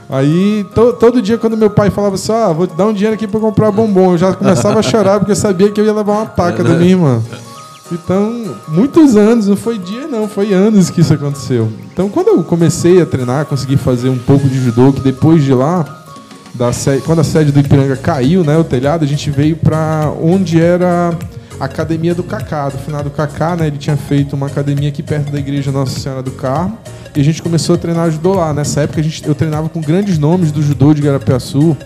[0.10, 3.16] Aí, to, todo dia, quando meu pai falava assim, ah, vou te dar um dinheiro
[3.16, 5.94] aqui para comprar bombom, eu já começava a chorar porque eu sabia que eu ia
[5.94, 7.22] levar uma taca da minha irmã.
[7.92, 11.72] Então, muitos anos, não foi dia não, foi anos que isso aconteceu.
[11.92, 15.54] Então, quando eu comecei a treinar, consegui fazer um pouco de judô, que depois de
[15.54, 16.04] lá,
[16.54, 20.12] da sede, quando a sede do Ipiranga caiu, né, o telhado, a gente veio para
[20.22, 21.18] onde era
[21.60, 25.04] a academia do Cacá, do final do Cacá, né, ele tinha feito uma academia aqui
[25.04, 26.78] perto da igreja Nossa Senhora do Carmo,
[27.16, 28.54] e a gente começou a treinar judô lá.
[28.54, 31.78] Nessa época, a gente, eu treinava com grandes nomes do judô de Garapiaçu,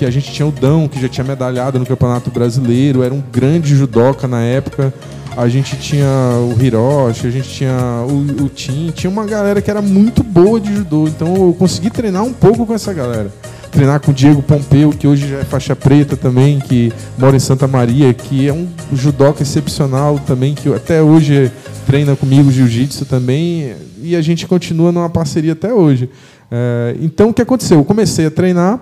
[0.00, 3.22] que a gente tinha o Dão, que já tinha medalhado no Campeonato Brasileiro, era um
[3.30, 4.94] grande judoca na época.
[5.36, 6.08] A gente tinha
[6.38, 10.58] o Hiroshi, a gente tinha o, o Tim, tinha uma galera que era muito boa
[10.58, 11.06] de judô.
[11.06, 13.30] Então eu consegui treinar um pouco com essa galera
[13.70, 17.38] treinar com o Diego Pompeu, que hoje já é faixa preta também, que mora em
[17.38, 21.52] Santa Maria, que é um judoca excepcional também, que até hoje
[21.86, 26.10] treina comigo jiu-jitsu também, e a gente continua numa parceria até hoje.
[26.50, 27.78] É, então o que aconteceu?
[27.78, 28.80] Eu comecei a treinar,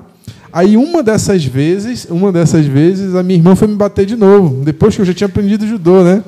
[0.53, 4.65] aí uma dessas vezes, uma dessas vezes, a minha irmã foi me bater de novo,
[4.65, 6.23] depois que eu já tinha aprendido judô, né?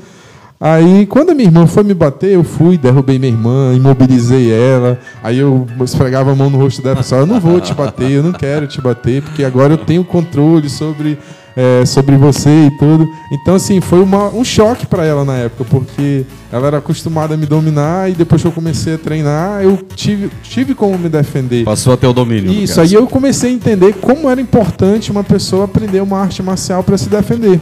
[0.63, 4.99] Aí, quando a minha irmã foi me bater, eu fui, derrubei minha irmã, imobilizei ela.
[5.23, 8.11] Aí eu esfregava a mão no rosto dela e falava: Eu não vou te bater,
[8.11, 11.19] eu não quero te bater, porque agora eu tenho controle sobre,
[11.57, 13.09] é, sobre você e tudo.
[13.31, 17.37] Então, assim, foi uma, um choque para ela na época, porque ela era acostumada a
[17.37, 21.65] me dominar e depois que eu comecei a treinar, eu tive, tive como me defender.
[21.65, 22.53] Passou a ter o domínio.
[22.53, 26.83] Isso, aí eu comecei a entender como era importante uma pessoa aprender uma arte marcial
[26.83, 27.61] para se defender.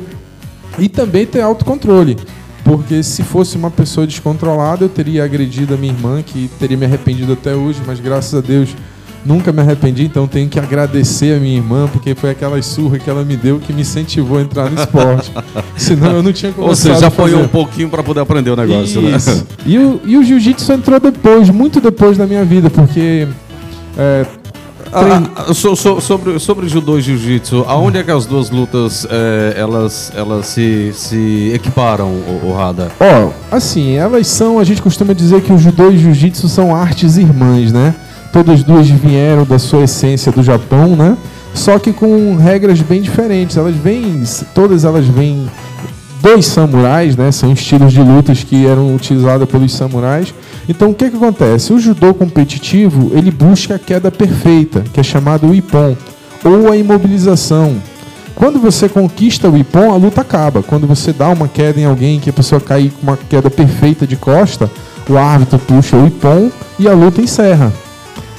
[0.78, 2.16] E também ter autocontrole.
[2.64, 6.84] Porque se fosse uma pessoa descontrolada, eu teria agredido a minha irmã, que teria me
[6.84, 8.74] arrependido até hoje, mas graças a Deus
[9.24, 13.08] nunca me arrependi, então tenho que agradecer a minha irmã, porque foi aquela surra que
[13.08, 15.32] ela me deu que me incentivou a entrar no esporte.
[15.76, 18.56] Senão eu não tinha começado Ou seja, já foi um pouquinho para poder aprender o
[18.56, 19.16] negócio, né?
[19.16, 19.30] Isso.
[19.30, 19.42] né?
[19.66, 23.28] E o, e o jiu-jitsu entrou depois, muito depois da minha vida, porque
[23.96, 24.26] é,
[24.92, 29.06] ah, ah, so, so, sobre, sobre judô e jiu-jitsu, aonde é que as duas lutas
[29.10, 32.90] é, elas, elas se, se equiparam, o, o Rada?
[32.98, 36.74] Ó, oh, assim, elas são, a gente costuma dizer que o judô e jiu-jitsu são
[36.74, 37.94] artes irmãs, né?
[38.32, 41.16] Todas duas vieram da sua essência do Japão, né?
[41.54, 43.56] Só que com regras bem diferentes.
[43.56, 44.22] Elas vêm,
[44.54, 45.48] todas elas vêm
[46.20, 47.32] dois samurais, né?
[47.32, 50.34] São estilos de lutas que eram utilizados pelos samurais.
[50.68, 51.72] Então o que, que acontece?
[51.72, 55.96] O judô competitivo ele busca a queda perfeita, que é chamado o ippon,
[56.44, 57.76] ou a imobilização.
[58.34, 60.62] Quando você conquista o ippon, a luta acaba.
[60.62, 64.06] Quando você dá uma queda em alguém que a pessoa cair com uma queda perfeita
[64.06, 64.70] de costa,
[65.08, 67.72] o árbitro puxa o ippon e a luta encerra.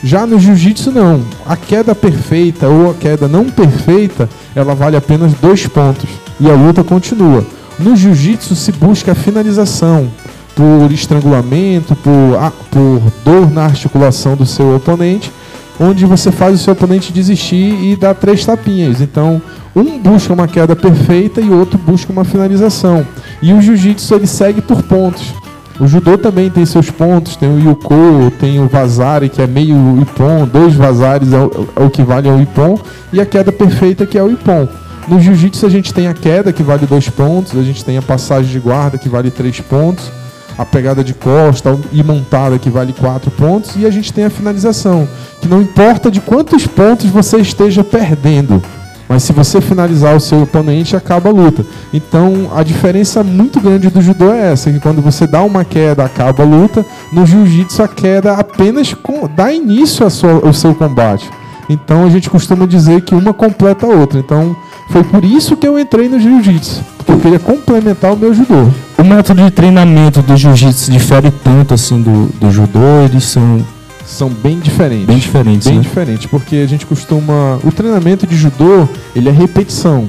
[0.04, 1.22] Já no jiu-jitsu não.
[1.46, 6.10] A queda perfeita ou a queda não perfeita, ela vale apenas dois pontos
[6.40, 7.46] e a luta continua.
[7.78, 10.10] No jiu-jitsu se busca a finalização
[10.56, 15.32] por estrangulamento, por, ah, por dor na articulação do seu oponente,
[15.80, 19.00] onde você faz o seu oponente desistir e dar três tapinhas.
[19.00, 19.42] Então,
[19.76, 23.06] um busca uma queda perfeita e o outro busca uma finalização.
[23.42, 25.34] E o jiu-jitsu ele segue por pontos.
[25.80, 30.02] O judô também tem seus pontos, tem o yuko, tem o vazari, que é meio
[30.02, 32.78] ippon, dois vazares é o, é o que vale ao ippon,
[33.14, 34.68] e a queda perfeita, que é o ippon.
[35.08, 38.02] No jiu-jitsu a gente tem a queda, que vale dois pontos, a gente tem a
[38.02, 40.12] passagem de guarda, que vale três pontos,
[40.58, 44.30] a pegada de costa e montada, que vale quatro pontos, e a gente tem a
[44.30, 45.08] finalização,
[45.40, 48.62] que não importa de quantos pontos você esteja perdendo,
[49.10, 51.66] mas se você finalizar o seu oponente, acaba a luta.
[51.92, 56.06] Então, a diferença muito grande do judô é essa, que quando você dá uma queda,
[56.06, 56.86] acaba a luta.
[57.12, 58.96] No jiu-jitsu, a queda apenas
[59.36, 61.28] dá início ao seu combate.
[61.68, 64.20] Então, a gente costuma dizer que uma completa a outra.
[64.20, 64.56] Então,
[64.90, 68.70] foi por isso que eu entrei no jiu-jitsu, porque eu queria complementar o meu judô.
[68.96, 73.66] O método de treinamento do jiu-jitsu difere tanto assim do, do judô, eles são
[74.10, 75.06] são bem diferentes.
[75.06, 75.82] Bem diferentes, Bem né?
[75.82, 80.08] diferentes, porque a gente costuma, o treinamento de judô, ele é repetição.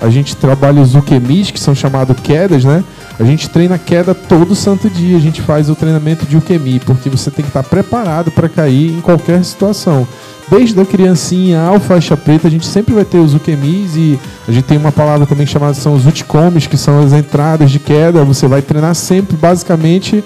[0.00, 2.82] A gente trabalha os ukemis, que são chamados quedas, né?
[3.18, 5.16] A gente treina queda todo santo dia.
[5.16, 8.96] A gente faz o treinamento de ukemi, porque você tem que estar preparado para cair
[8.96, 10.08] em qualquer situação
[10.50, 14.52] desde a criancinha ao faixa preta, a gente sempre vai ter os ukemis e a
[14.52, 18.24] gente tem uma palavra também chamada são os utcomes, que são as entradas de queda.
[18.24, 20.24] Você vai treinar sempre, basicamente,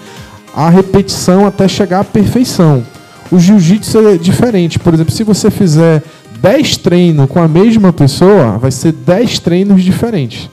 [0.57, 2.83] a repetição até chegar à perfeição.
[3.30, 4.78] O jiu-jitsu é diferente.
[4.78, 6.02] Por exemplo, se você fizer
[6.40, 10.50] 10 treinos com a mesma pessoa, vai ser 10 treinos diferentes.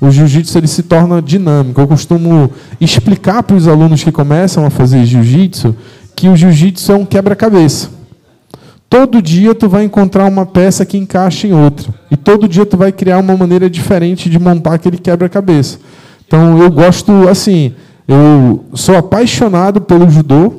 [0.00, 1.80] O jiu-jitsu ele se torna dinâmico.
[1.80, 5.76] Eu costumo explicar para os alunos que começam a fazer jiu-jitsu
[6.16, 7.88] que o jiu-jitsu é um quebra-cabeça.
[8.88, 11.94] Todo dia tu vai encontrar uma peça que encaixa em outra.
[12.10, 15.78] E todo dia tu vai criar uma maneira diferente de montar aquele quebra-cabeça.
[16.26, 17.72] Então eu gosto, assim,
[18.08, 20.54] eu sou apaixonado pelo judô,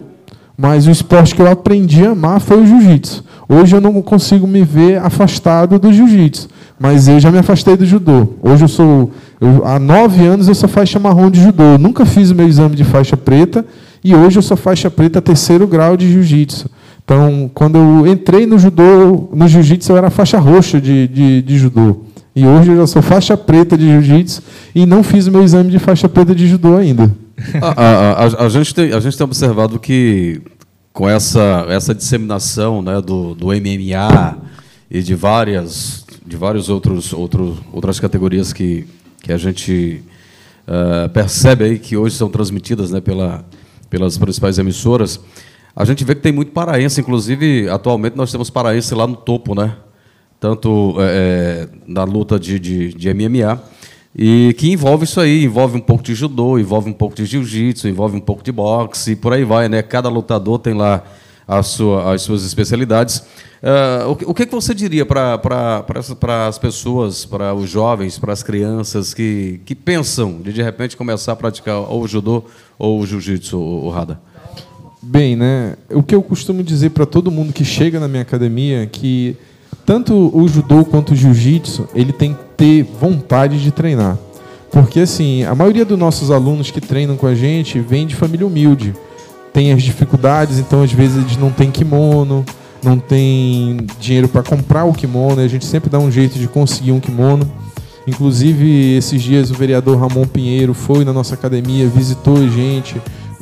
[0.61, 3.23] mas o esporte que eu aprendi a amar foi o jiu-jitsu.
[3.49, 6.47] Hoje eu não consigo me ver afastado do jiu-jitsu,
[6.79, 8.33] mas eu já me afastei do judô.
[8.43, 9.09] Hoje eu sou,
[9.41, 11.63] eu, há nove anos eu sou faixa marrom de judô.
[11.63, 13.65] Eu nunca fiz o meu exame de faixa preta
[14.03, 16.69] e hoje eu sou faixa preta terceiro grau de jiu-jitsu.
[17.03, 21.57] Então, quando eu entrei no judô, no jiu-jitsu, eu era faixa roxa de, de, de,
[21.57, 22.01] judô.
[22.35, 24.43] E hoje eu já sou faixa preta de jiu-jitsu
[24.75, 27.11] e não fiz o meu exame de faixa preta de judô ainda.
[27.61, 30.41] A, a, a, a, gente tem, a gente tem observado que
[30.93, 34.37] com essa, essa disseminação né, do, do MMA
[34.89, 38.85] e de várias de vários outros, outros outras categorias que,
[39.21, 40.03] que a gente
[40.67, 43.43] uh, percebe aí que hoje são transmitidas né, pela,
[43.89, 45.19] pelas principais emissoras,
[45.75, 49.55] a gente vê que tem muito paraense, inclusive atualmente nós temos paraense lá no topo,
[49.55, 49.75] né?
[50.39, 53.61] Tanto é, na luta de, de, de MMA,
[54.15, 57.87] e que envolve isso aí, envolve um pouco de judô, envolve um pouco de jiu-jitsu,
[57.87, 59.81] envolve um pouco de boxe, e por aí vai, né?
[59.81, 61.03] Cada lutador tem lá
[61.63, 63.23] sua, as suas especialidades.
[63.61, 65.39] Uh, o, o, que, que você diria para
[66.47, 71.33] as pessoas, para os jovens, para as crianças que, que pensam de de repente começar
[71.33, 72.43] a praticar ou o judô
[72.77, 74.19] ou o jiu-jitsu, o, Rada?
[75.01, 75.75] Bem, né?
[75.89, 79.37] O que eu costumo dizer para todo mundo que chega na minha academia é que
[79.85, 84.19] tanto o judô quanto o jiu-jitsu, ele tem ter vontade de treinar.
[84.71, 88.45] Porque assim, a maioria dos nossos alunos que treinam com a gente vem de família
[88.45, 88.93] humilde.
[89.51, 92.45] Tem as dificuldades, então às vezes eles não têm kimono,
[92.83, 96.91] não tem dinheiro para comprar o kimono, a gente sempre dá um jeito de conseguir
[96.91, 97.51] um kimono.
[98.05, 103.01] Inclusive, esses dias o vereador Ramon Pinheiro foi na nossa academia, visitou a gente,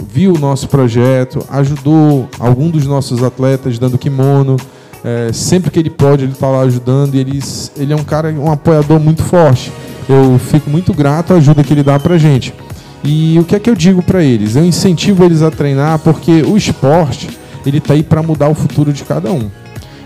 [0.10, 4.55] viu o nosso projeto, ajudou algum dos nossos atletas dando kimono.
[5.03, 7.39] É, sempre que ele pode, ele está lá ajudando e ele,
[7.77, 9.71] ele é um cara, um apoiador muito forte.
[10.07, 12.53] Eu fico muito grato à ajuda que ele dá para gente.
[13.03, 14.55] E o que é que eu digo para eles?
[14.55, 17.29] Eu incentivo eles a treinar porque o esporte
[17.65, 19.49] ele está aí para mudar o futuro de cada um.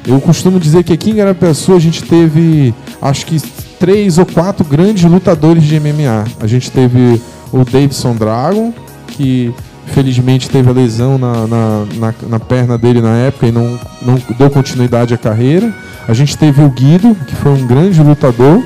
[0.06, 3.40] Eu costumo dizer que aqui em Garapessoa a gente teve, acho que
[3.80, 6.26] três ou quatro grandes lutadores de MMA.
[6.40, 8.74] A gente teve o Davidson Dragon,
[9.08, 9.54] que
[9.88, 14.22] Felizmente teve a lesão na, na, na, na, perna dele na época e não, não
[14.38, 15.74] deu continuidade à carreira.
[16.08, 18.64] A gente teve o Guido, que foi um grande lutador.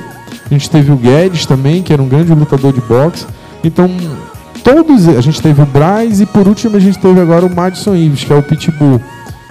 [0.50, 3.26] A gente teve o Guedes também, que era um grande lutador de boxe.
[3.62, 3.90] Então,
[4.64, 5.08] todos.
[5.08, 8.24] A gente teve o Braz e por último a gente teve agora o Madison Ives,
[8.24, 9.00] que é o Pitbull,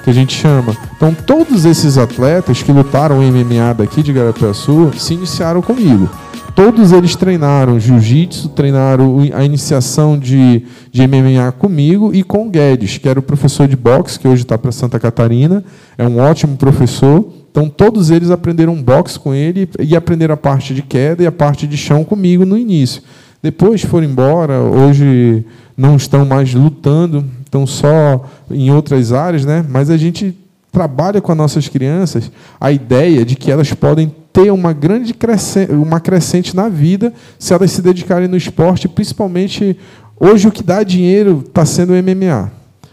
[0.04, 0.76] que a gente chama.
[0.96, 6.10] Então, todos esses atletas que lutaram MMA daqui de Garapé-Sul se iniciaram comigo
[6.58, 12.98] todos eles treinaram jiu-jitsu, treinaram a iniciação de, de MMA comigo e com o Guedes,
[12.98, 15.64] que era o professor de boxe, que hoje está para Santa Catarina,
[15.96, 17.32] é um ótimo professor.
[17.52, 21.32] Então, todos eles aprenderam boxe com ele e aprenderam a parte de queda e a
[21.32, 23.04] parte de chão comigo no início.
[23.40, 25.46] Depois foram embora, hoje
[25.78, 29.64] não estão mais lutando, estão só em outras áreas, né?
[29.70, 30.36] mas a gente
[30.72, 35.72] trabalha com as nossas crianças a ideia de que elas podem ter uma grande crescente,
[35.72, 39.76] uma crescente na vida se elas se dedicarem no esporte, principalmente
[40.20, 42.52] hoje o que dá dinheiro está sendo o MMA.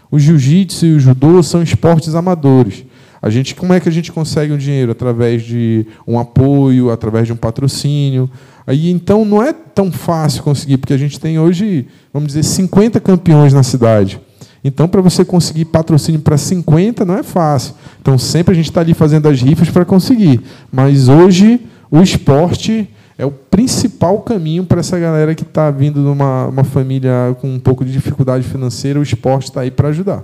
[0.09, 2.83] O jiu-jitsu e o judô são esportes amadores.
[3.21, 4.91] A gente, como é que a gente consegue o um dinheiro?
[4.91, 8.27] Através de um apoio, através de um patrocínio.
[8.65, 12.99] Aí, então não é tão fácil conseguir, porque a gente tem hoje, vamos dizer, 50
[12.99, 14.19] campeões na cidade.
[14.67, 17.75] Então, para você conseguir patrocínio para 50 não é fácil.
[18.01, 20.41] Então, sempre a gente está ali fazendo as rifas para conseguir.
[20.71, 26.07] Mas hoje, o esporte é o principal caminho para essa galera que está vindo de
[26.07, 28.99] uma, família com um pouco de dificuldade financeira.
[28.99, 30.23] O esporte está aí para ajudar.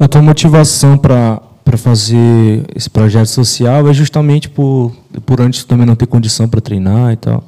[0.00, 4.92] A tua motivação para para fazer esse projeto social é justamente por,
[5.24, 7.42] por antes também não ter condição para treinar e tal.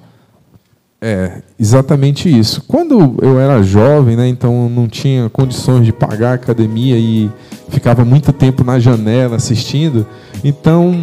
[1.01, 2.63] É, exatamente isso.
[2.67, 7.31] Quando eu era jovem, né, então não tinha condições de pagar a academia e
[7.69, 10.07] ficava muito tempo na janela assistindo,
[10.43, 11.03] então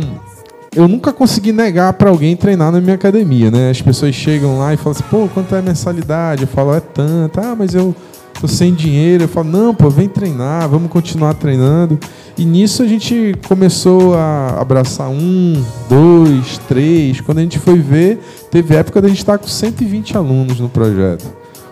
[0.75, 3.69] eu nunca consegui negar para alguém treinar na minha academia, né?
[3.69, 6.41] As pessoas chegam lá e falam assim, pô, quanto é a mensalidade?
[6.41, 7.39] Eu falo, é tanto.
[7.39, 7.95] Ah, mas eu
[8.43, 9.23] tô sem dinheiro.
[9.23, 11.97] Eu falo, não, pô, vem treinar, vamos continuar treinando.
[12.37, 17.21] E nisso a gente começou a abraçar um, dois, três.
[17.21, 18.19] Quando a gente foi ver,
[18.51, 21.25] teve época da gente estar com 120 alunos no projeto.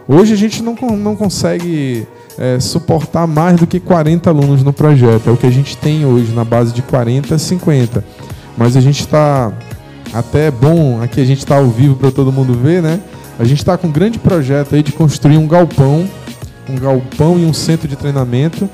[0.08, 2.08] Hoje a gente não, não consegue
[2.38, 5.30] é, suportar mais do que 40 alunos no projeto.
[5.30, 8.04] É o que a gente tem hoje, na base de 40 a 50.
[8.58, 9.52] Mas a gente está
[10.14, 13.02] até bom, aqui a gente está ao vivo para todo mundo ver, né?
[13.38, 16.08] A gente está com um grande projeto aí de construir um galpão,
[16.72, 18.70] um galpão e um centro de treinamento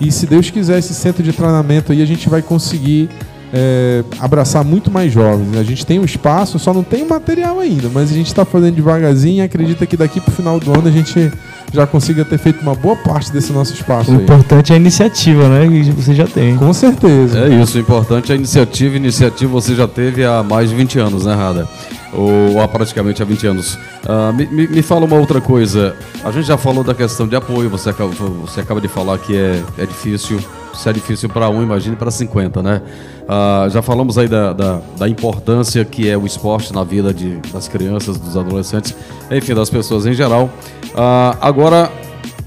[0.00, 3.10] e se Deus quiser, esse centro de treinamento aí a gente vai conseguir
[3.52, 5.56] é, abraçar muito mais jovens.
[5.58, 8.44] A gente tem um espaço, só não tem o material ainda, mas a gente está
[8.46, 11.30] fazendo devagarzinho e acredita que daqui para o final do ano a gente
[11.72, 14.10] já consiga ter feito uma boa parte desse nosso espaço.
[14.10, 14.22] O aí.
[14.22, 15.68] importante é a iniciativa, né?
[15.68, 16.56] Que você já tem.
[16.56, 17.38] Com certeza.
[17.38, 18.96] É isso, o importante é a iniciativa.
[18.96, 21.68] Iniciativa você já teve há mais de 20 anos, né, Rada?
[22.12, 23.74] Ou há praticamente há 20 anos.
[24.04, 25.94] Uh, me, me, me, fala uma outra coisa.
[26.24, 29.36] A gente já falou da questão de apoio, você acaba, você acaba de falar que
[29.36, 30.40] é, é difícil.
[30.74, 32.82] Se é difícil para um, imagine para 50, né?
[33.22, 37.36] Uh, já falamos aí da, da, da, importância que é o esporte na vida de,
[37.52, 38.94] das crianças, dos adolescentes,
[39.30, 40.50] enfim, das pessoas em geral.
[40.86, 41.90] Uh, agora,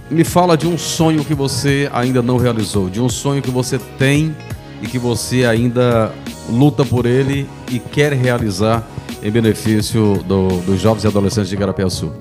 [0.10, 3.80] me fala de um sonho que você ainda não realizou, de um sonho que você
[3.98, 4.36] tem
[4.82, 6.12] e que você ainda
[6.50, 8.84] luta por ele e quer realizar
[9.22, 12.12] em benefício do, dos jovens e adolescentes de Garapiaçu?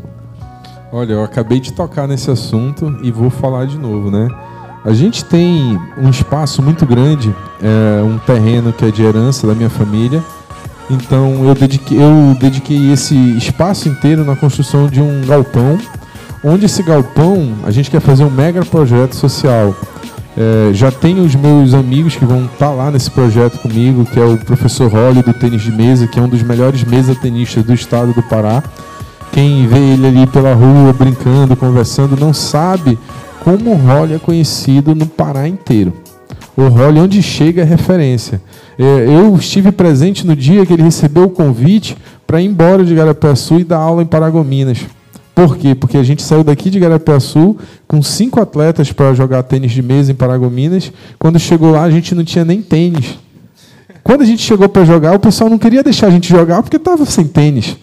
[0.93, 4.29] Olha, eu acabei de tocar nesse assunto e vou falar de novo, né?
[4.85, 9.55] A gente tem um espaço muito grande, é, um terreno que é de herança da
[9.55, 10.23] minha família.
[10.91, 15.79] Então eu dediquei, eu dediquei esse espaço inteiro na construção de um galpão,
[16.43, 19.75] onde esse galpão a gente quer fazer um mega projeto social.
[20.37, 24.19] É, já tenho os meus amigos que vão estar tá lá nesse projeto comigo, que
[24.19, 27.63] é o professor Rolly do tênis de mesa, que é um dos melhores mesa tenistas
[27.63, 28.63] do estado do Pará.
[29.31, 32.99] Quem vê ele ali pela rua brincando, conversando, não sabe
[33.43, 35.93] como o Rolly é conhecido no Pará inteiro.
[36.57, 38.41] O Rolly, onde chega, é referência.
[38.79, 42.95] É, eu estive presente no dia que ele recebeu o convite para ir embora de
[42.95, 44.79] Garapiaçu e dar aula em Paragominas.
[45.35, 45.75] Por quê?
[45.75, 47.57] Porque a gente saiu daqui de Garapiaçu
[47.89, 50.93] com cinco atletas para jogar tênis de mesa em Paragominas.
[51.19, 53.19] Quando chegou lá, a gente não tinha nem tênis.
[54.05, 56.77] Quando a gente chegou para jogar, o pessoal não queria deixar a gente jogar porque
[56.77, 57.77] estava sem tênis.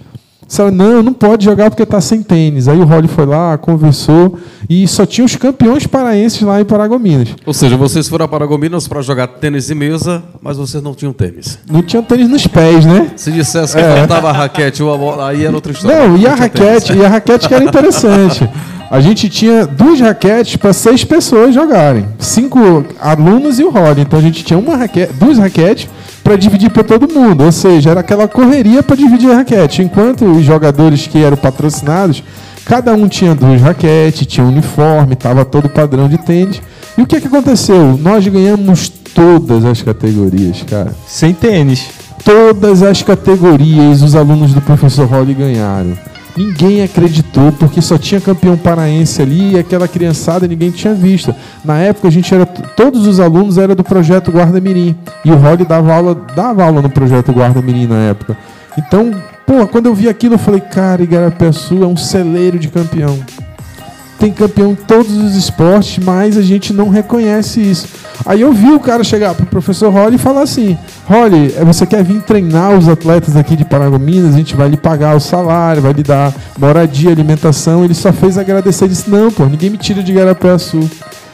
[0.50, 2.68] Disseram, não, não pode jogar porque está sem tênis.
[2.68, 7.36] Aí o Rolly foi lá, conversou e só tinha os campeões paraenses lá em Paragominas.
[7.46, 11.14] Ou seja, vocês foram a Paragominas para jogar tênis de mesa, mas vocês não tinham
[11.14, 11.60] tênis.
[11.72, 13.12] Não tinham tênis nos pés, né?
[13.16, 13.98] Se dissesse que é.
[13.98, 16.08] faltava a raquete ou a bola, aí era outra história.
[16.08, 18.50] Não, e a raquete, e a raquete que era interessante.
[18.90, 22.08] A gente tinha duas raquetes para seis pessoas jogarem.
[22.18, 24.02] Cinco alunos e o Rolly.
[24.02, 25.88] Então a gente tinha uma raquete, duas raquetes
[26.30, 27.44] para dividir para todo mundo.
[27.44, 29.82] Ou seja, era aquela correria para dividir a raquete.
[29.82, 32.24] Enquanto os jogadores que eram patrocinados,
[32.66, 36.62] cada um tinha duas raquetes, tinha um uniforme, estava todo padrão de tênis.
[36.96, 37.98] E o que, que aconteceu?
[38.00, 40.94] Nós ganhamos todas as categorias, cara.
[41.08, 41.90] Sem tênis.
[42.24, 45.98] Todas as categorias os alunos do professor Holly ganharam.
[46.40, 51.36] Ninguém acreditou porque só tinha campeão paraense ali e aquela criançada ninguém tinha visto.
[51.66, 55.36] Na época a gente era todos os alunos eram do projeto Guarda Mirim e o
[55.36, 58.38] Rod dava aula, dava aula no projeto Guarda Mirim na época.
[58.78, 59.14] Então,
[59.46, 63.20] pô, quando eu vi aquilo eu falei, cara, Igarapiaçu é um celeiro de campeão
[64.20, 67.88] tem campeão em todos os esportes, mas a gente não reconhece isso.
[68.26, 71.86] Aí eu vi o cara chegar pro professor Holly e falar assim: Holly, é, você
[71.86, 74.36] quer vir treinar os atletas aqui de Paragominas?
[74.36, 77.86] A gente vai lhe pagar o salário, vai lhe dar moradia, alimentação.
[77.86, 80.14] Ele só fez agradecer e disse: Não, pô, ninguém me tira de
[80.60, 80.90] Sul.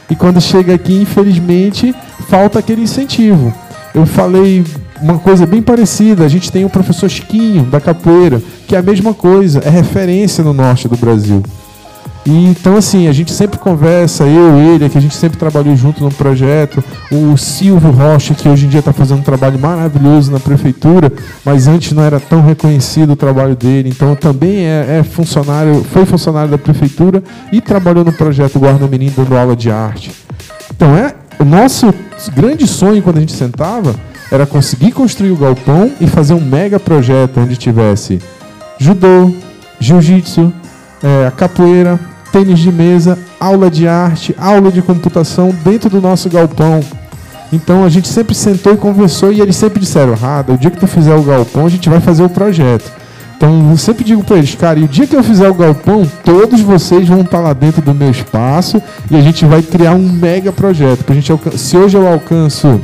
[0.08, 1.92] E quando chega aqui, infelizmente,
[2.28, 3.52] falta aquele incentivo.
[3.92, 4.64] Eu falei
[5.02, 6.24] uma coisa bem parecida.
[6.24, 10.44] A gente tem o professor Chiquinho, da capoeira, que é a mesma coisa, é referência
[10.44, 11.42] no norte do Brasil.
[12.28, 16.10] Então, assim, a gente sempre conversa, eu ele, que a gente sempre trabalhou junto no
[16.10, 16.82] projeto.
[17.10, 21.12] O Silvio Rocha, que hoje em dia está fazendo um trabalho maravilhoso na prefeitura,
[21.44, 23.90] mas antes não era tão reconhecido o trabalho dele.
[23.90, 29.12] Então, também é, é funcionário, foi funcionário da prefeitura e trabalhou no projeto Guarda Menino
[29.16, 30.10] dando aula de arte.
[30.74, 31.94] Então, é o nosso
[32.34, 33.94] grande sonho quando a gente sentava
[34.32, 38.20] era conseguir construir o galpão e fazer um mega projeto onde tivesse
[38.78, 39.30] judô,
[39.78, 40.52] jiu-jitsu,
[41.02, 42.00] é, capoeira,
[42.36, 46.80] tênis de mesa, aula de arte, aula de computação dentro do nosso galpão.
[47.50, 50.78] Então a gente sempre sentou e conversou e eles sempre disseram: Rada, o dia que
[50.78, 52.92] tu fizer o galpão, a gente vai fazer o projeto.
[53.38, 56.06] Então eu sempre digo para eles, cara, e o dia que eu fizer o galpão,
[56.24, 60.06] todos vocês vão estar lá dentro do meu espaço e a gente vai criar um
[60.06, 61.04] mega projeto.
[61.08, 62.80] a gente se hoje eu alcanço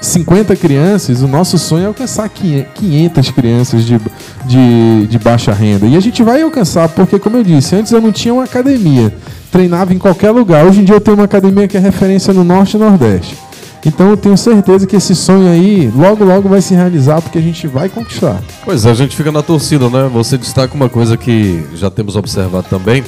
[0.00, 4.00] 50 crianças, o nosso sonho é alcançar 500 crianças de,
[4.46, 5.86] de, de baixa renda.
[5.86, 9.12] E a gente vai alcançar, porque, como eu disse, antes eu não tinha uma academia,
[9.50, 10.64] treinava em qualquer lugar.
[10.64, 13.36] Hoje em dia eu tenho uma academia que é referência no Norte e Nordeste.
[13.84, 17.40] Então eu tenho certeza que esse sonho aí logo logo vai se realizar porque a
[17.40, 18.42] gente vai conquistar.
[18.64, 20.10] Pois é, a gente fica na torcida, né?
[20.12, 23.04] Você destaca uma coisa que já temos observado também,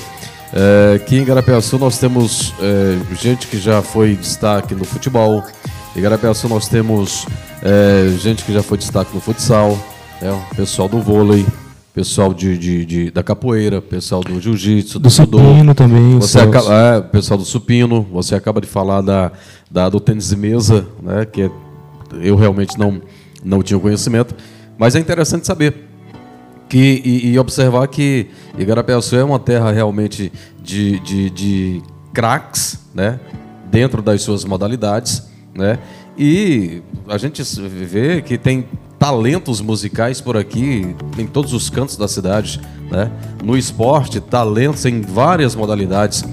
[0.52, 5.42] é, que em Garapiaçu nós temos é, gente que já foi destaque no futebol,
[5.96, 7.26] em Garapiaçu nós temos
[7.60, 9.76] é, gente que já foi destaque no futsal,
[10.20, 11.46] é, o pessoal do vôlei,
[11.94, 16.18] pessoal de, de, de, da capoeira, pessoal do jiu-jitsu, do, do supino também.
[16.18, 19.32] Você acaba, é, pessoal do supino, você acaba de falar da,
[19.70, 21.50] da, do tênis de mesa, né, que
[22.20, 23.00] eu realmente não,
[23.44, 24.34] não tinha conhecimento,
[24.76, 25.88] mas é interessante saber
[26.68, 28.28] que, e, e observar que
[28.58, 30.32] Igarapiaçu é uma terra realmente
[30.62, 31.82] de, de, de
[32.12, 33.18] craques, né,
[33.70, 35.78] dentro das suas modalidades, né?
[36.16, 38.66] E a gente vê que tem
[38.98, 43.10] talentos musicais por aqui, em todos os cantos da cidade, né?
[43.44, 46.24] No esporte, talentos em várias modalidades.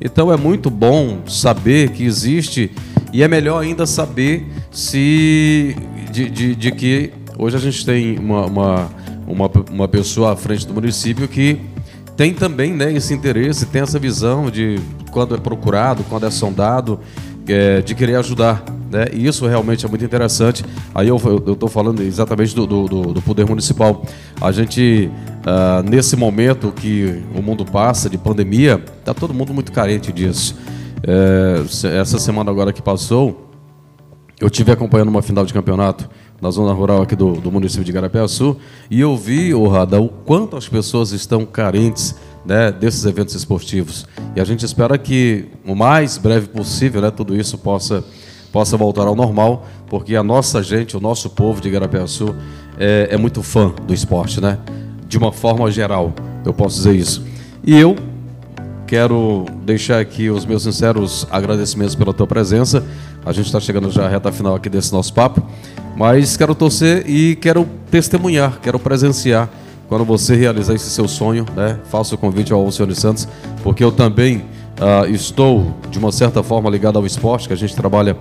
[0.00, 2.70] Então é muito bom saber que existe
[3.12, 5.76] e é melhor ainda saber se
[6.10, 8.90] de, de, de que hoje a gente tem uma, uma,
[9.26, 11.60] uma, uma, pessoa à frente do município que
[12.16, 14.78] tem também né, esse interesse, tem essa visão de
[15.10, 17.00] quando é procurado, quando é sondado,
[17.46, 19.06] é, de querer ajudar né?
[19.12, 20.62] E isso realmente é muito interessante.
[20.94, 24.04] Aí eu estou falando exatamente do, do, do, Poder Municipal.
[24.38, 29.72] A gente, uh, nesse momento que o mundo passa de pandemia, está todo mundo muito
[29.72, 30.54] carente disso.
[31.04, 31.62] É,
[31.98, 33.50] essa semana agora que passou,
[34.38, 36.08] eu tive acompanhando uma final de campeonato
[36.40, 38.56] na zona rural aqui do, do município de Garapiaçu
[38.90, 42.14] e eu vi, o Rada, o quanto as pessoas estão carentes
[42.44, 44.06] né, desses eventos esportivos.
[44.36, 48.04] E a gente espera que o mais breve possível né, tudo isso possa
[48.52, 52.34] possa voltar ao normal, porque a nossa gente, o nosso povo de Garapiaçu
[52.78, 54.58] é, é muito fã do esporte, né?
[55.08, 56.12] De uma forma geral,
[56.44, 57.24] eu posso dizer isso.
[57.64, 57.96] E eu
[58.86, 62.84] quero deixar aqui os meus sinceros agradecimentos pela tua presença.
[63.24, 65.42] A gente está chegando já à reta final aqui desse nosso papo,
[65.96, 69.48] mas quero torcer e quero testemunhar, quero presenciar
[69.88, 71.78] quando você realizar esse seu sonho, né?
[71.90, 73.26] Faço o convite ao Alcione Santos,
[73.62, 74.44] porque eu também
[74.82, 78.16] Uh, estou, de uma certa forma, ligado ao esporte, que a gente trabalha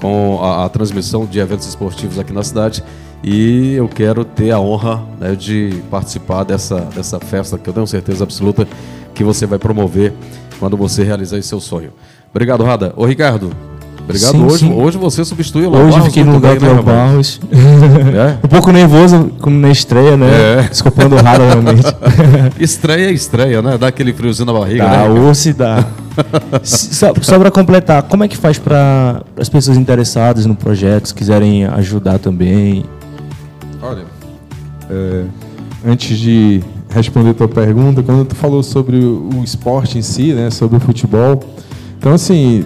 [0.00, 2.82] com a, a, transmissão de eventos esportivos aqui na cidade.
[3.22, 7.86] E eu quero ter a honra né, de participar dessa, dessa festa, que eu tenho
[7.86, 8.66] certeza absoluta
[9.14, 10.14] que você vai promover
[10.58, 11.92] quando você realizar esse seu sonho.
[12.30, 12.94] Obrigado, Rada.
[12.96, 13.54] Ô, Ricardo,
[14.06, 14.32] Obrigado.
[14.32, 14.72] Sim, hoje, sim.
[14.72, 17.40] hoje você substituiu o Léo Hoje fiquei no lugar do Léo Barros.
[18.16, 18.38] É?
[18.44, 20.28] Um pouco nervoso, como na estreia, né?
[20.60, 20.62] É.
[20.68, 21.82] Desculpando o raro realmente.
[22.58, 23.76] estreia é estreia, né?
[23.76, 25.34] Dá aquele friozinho na barriga, dá, né?
[25.34, 25.84] se dá.
[26.62, 31.14] só, só para completar, como é que faz para as pessoas interessadas no projeto, se
[31.14, 32.84] quiserem ajudar também?
[33.82, 34.04] Olha,
[34.88, 35.24] é,
[35.84, 40.32] antes de responder a tua pergunta, quando tu falou sobre o, o esporte em si,
[40.32, 40.50] né?
[40.50, 41.42] Sobre o futebol.
[41.98, 42.64] Então, assim,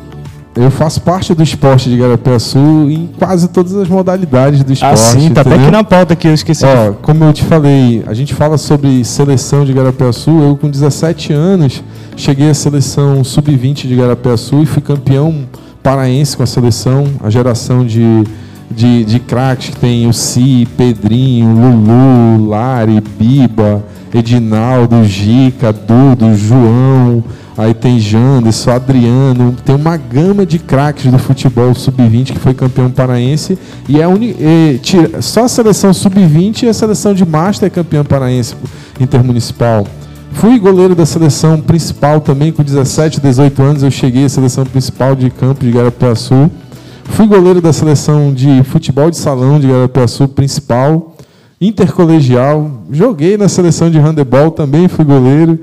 [0.60, 4.92] eu faço parte do esporte de Garapiaçu em quase todas as modalidades do esporte.
[4.92, 5.52] Ah, sim, tá entendeu?
[5.52, 6.64] até aqui na pauta que eu esqueci.
[6.64, 10.30] Ó, como eu te falei, a gente fala sobre seleção de Garapiaçu.
[10.30, 11.82] Eu, com 17 anos,
[12.16, 15.46] cheguei à seleção sub-20 de Garapiaçu e fui campeão
[15.82, 18.24] paraense com a seleção, a geração de,
[18.70, 23.82] de, de craques que tem o Si, Pedrinho, Lulu, Lari, Biba,
[24.12, 27.24] Edinaldo, Gica, Dudo, João
[27.60, 32.90] aí tem Janderson, Adriano, tem uma gama de craques do futebol sub-20 que foi campeão
[32.90, 37.66] paraense e é uni, e, tira, só a seleção sub-20 e a seleção de master
[37.66, 38.56] é campeão paraense
[38.98, 39.86] intermunicipal.
[40.32, 45.14] Fui goleiro da seleção principal também com 17, 18 anos, eu cheguei à seleção principal
[45.14, 46.50] de campo de Garapiaçu.
[47.04, 51.14] Fui goleiro da seleção de futebol de salão de Garapiaçu principal,
[51.60, 55.58] intercolegial, joguei na seleção de handebol também, fui goleiro.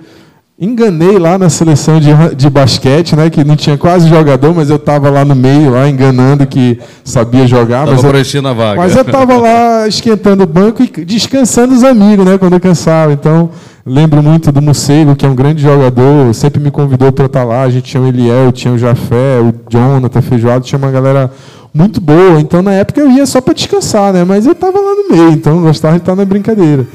[0.59, 3.29] Enganei lá na seleção de, de basquete, né?
[3.29, 7.45] Que não tinha quase jogador, mas eu estava lá no meio, lá enganando que sabia
[7.45, 7.81] jogar.
[7.81, 8.09] Tava mas eu,
[8.47, 8.81] a vaga.
[8.81, 12.39] Mas eu estava lá esquentando o banco e descansando os amigos, né?
[12.39, 13.13] Quando eu cansava.
[13.13, 13.51] Então,
[13.85, 17.61] lembro muito do Mucego, que é um grande jogador, sempre me convidou para estar lá.
[17.61, 21.31] A gente tinha o Eliel, tinha o Jafé, o Jonathan Feijoado, tinha uma galera
[21.71, 22.41] muito boa.
[22.41, 24.23] Então, na época, eu ia só para descansar, né?
[24.23, 26.87] Mas eu estava lá no meio, então gostava de estar na brincadeira.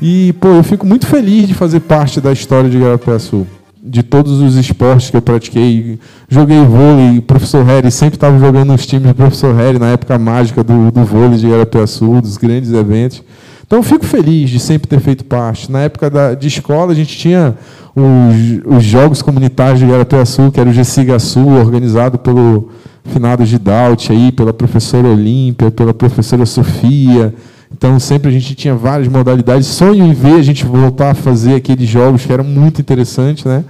[0.00, 3.46] E, pô, eu fico muito feliz de fazer parte da história de Garapiaçu.
[3.82, 5.98] De todos os esportes que eu pratiquei.
[6.28, 10.18] Joguei vôlei, o professor Harry sempre estava jogando nos times do professor Harry, na época
[10.18, 13.22] mágica do, do vôlei de Garapiaçu, dos grandes eventos.
[13.66, 15.70] Então, eu fico feliz de sempre ter feito parte.
[15.70, 17.54] Na época da, de escola, a gente tinha
[17.94, 22.70] os, os Jogos Comunitários de Garapiaçu, que era o Gessigaçu, organizado pelo
[23.04, 27.34] finado Gidalt, aí, pela professora Olímpia, pela professora Sofia,
[27.72, 29.66] então sempre a gente tinha várias modalidades.
[29.66, 33.64] Sonho em ver a gente voltar a fazer aqueles jogos que eram muito interessantes, né?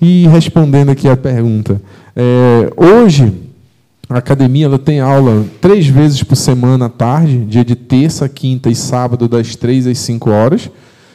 [0.00, 1.80] E respondendo aqui a pergunta,
[2.16, 3.32] é, hoje
[4.08, 8.68] a academia ela tem aula três vezes por semana à tarde, dia de terça, quinta
[8.68, 10.68] e sábado, das três às cinco horas,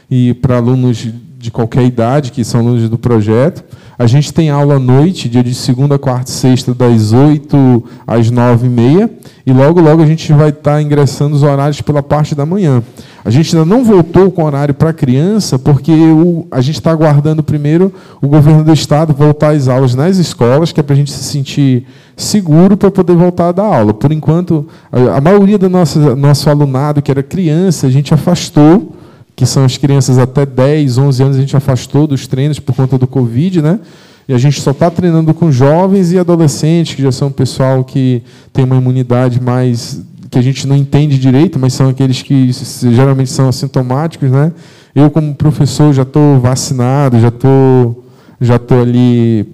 [0.09, 1.05] e para alunos
[1.45, 3.63] de qualquer idade, que são alunos do projeto.
[3.97, 8.29] A gente tem aula à noite, dia de segunda, quarta e sexta, das 8 às
[8.29, 9.09] 9 e meia.
[9.45, 12.83] E logo, logo a gente vai estar ingressando os horários pela parte da manhã.
[13.23, 17.43] A gente ainda não voltou com horário para criança, porque o, a gente está aguardando
[17.43, 21.11] primeiro o governo do estado voltar às aulas nas escolas, que é para a gente
[21.11, 21.85] se sentir
[22.17, 23.93] seguro para poder voltar a dar aula.
[23.93, 28.94] Por enquanto, a, a maioria do nosso, nosso alunado, que era criança, a gente afastou
[29.35, 32.97] que são as crianças até 10, 11 anos, a gente afastou dos treinos por conta
[32.97, 33.79] do Covid, né?
[34.27, 38.23] E a gente só está treinando com jovens e adolescentes, que já são pessoal que
[38.51, 42.51] tem uma imunidade mais que a gente não entende direito, mas são aqueles que
[42.91, 44.51] geralmente são assintomáticos, né?
[44.95, 48.03] Eu como professor já estou vacinado, já estou
[48.41, 49.47] já tô ali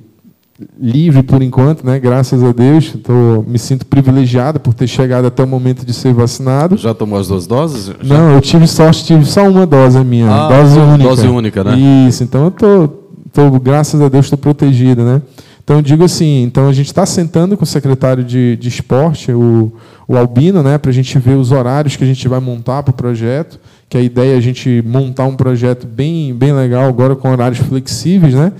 [0.80, 2.00] livre por enquanto, né?
[2.00, 6.14] Graças a Deus, tô, me sinto privilegiado por ter chegado até o momento de ser
[6.14, 6.78] vacinado.
[6.78, 7.94] Já tomou as duas doses?
[8.02, 8.18] Já?
[8.18, 11.10] Não, eu tive sorte, tive só uma dose minha, ah, dose única.
[11.10, 12.08] Dose única, né?
[12.08, 12.88] Isso, então eu tô,
[13.32, 15.22] tô graças a Deus estou protegido, né?
[15.64, 19.32] Então, eu digo assim, então a gente está sentando com o secretário de, de esporte,
[19.32, 19.72] o,
[20.08, 22.92] o Albino, né, para a gente ver os horários que a gente vai montar para
[22.92, 27.16] o projeto, que a ideia é a gente montar um projeto bem, bem legal agora
[27.16, 28.52] com horários flexíveis, né?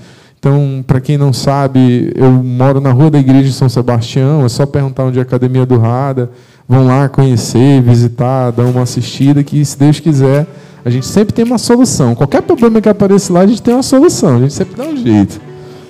[0.42, 4.48] Então, para quem não sabe, eu moro na Rua da Igreja de São Sebastião, é
[4.48, 6.32] só perguntar onde é a Academia do Rada,
[6.68, 10.44] vão lá conhecer, visitar, dar uma assistida, que se Deus quiser,
[10.84, 12.16] a gente sempre tem uma solução.
[12.16, 14.96] Qualquer problema que apareça lá, a gente tem uma solução, a gente sempre dá um
[14.96, 15.40] jeito.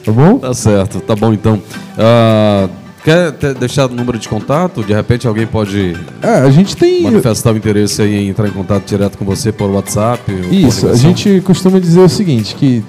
[0.05, 0.37] Tá bom?
[0.37, 1.55] Tá certo, tá bom então.
[1.55, 2.69] Uh,
[3.03, 4.85] quer deixar o número de contato?
[4.85, 7.01] De repente alguém pode é, a gente tem...
[7.01, 10.31] manifestar o interesse em entrar em contato direto com você por WhatsApp?
[10.51, 12.85] Isso, a gente costuma dizer o seguinte, que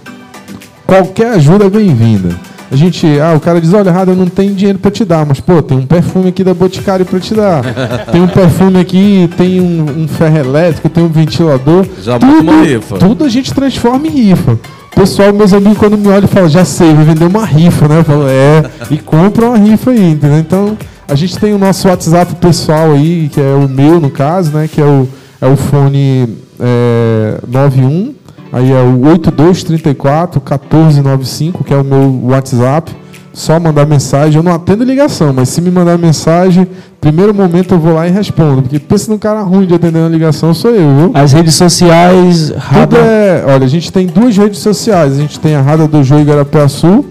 [0.86, 2.29] qualquer ajuda é bem-vinda.
[2.73, 5.23] A gente, ah, o cara diz, olha, Rada, eu não tenho dinheiro para te dar,
[5.27, 7.61] mas pô, tem um perfume aqui da Boticário para te dar.
[8.11, 11.86] tem um perfume aqui, tem um, um ferro elétrico, tem um ventilador.
[12.01, 12.97] Já tudo, uma rifa.
[12.97, 14.53] Tudo a gente transforma em rifa.
[14.91, 17.99] O pessoal, meus amigos, quando me olham, falam, já sei, vou vender uma rifa, né?
[17.99, 20.39] Eu falo, é, e compra uma rifa aí, entendeu?
[20.39, 20.75] Então,
[21.07, 24.67] a gente tem o nosso WhatsApp pessoal aí, que é o meu, no caso, né?
[24.67, 25.07] Que é o,
[25.39, 26.27] é o fone
[26.59, 28.15] é, 91
[28.53, 32.95] Aí é o 8234 1495, que é o meu WhatsApp.
[33.33, 34.37] Só mandar mensagem.
[34.37, 36.67] Eu não atendo ligação, mas se me mandar mensagem,
[37.01, 38.61] primeiro momento eu vou lá e respondo.
[38.61, 41.11] Porque pensa num cara ruim de atender uma ligação, sou eu, viu?
[41.15, 42.53] As redes sociais.
[42.71, 43.43] Tudo é.
[43.47, 45.13] Olha, a gente tem duas redes sociais.
[45.13, 46.27] A gente tem a Rada do Joio
[46.69, 47.07] Sul.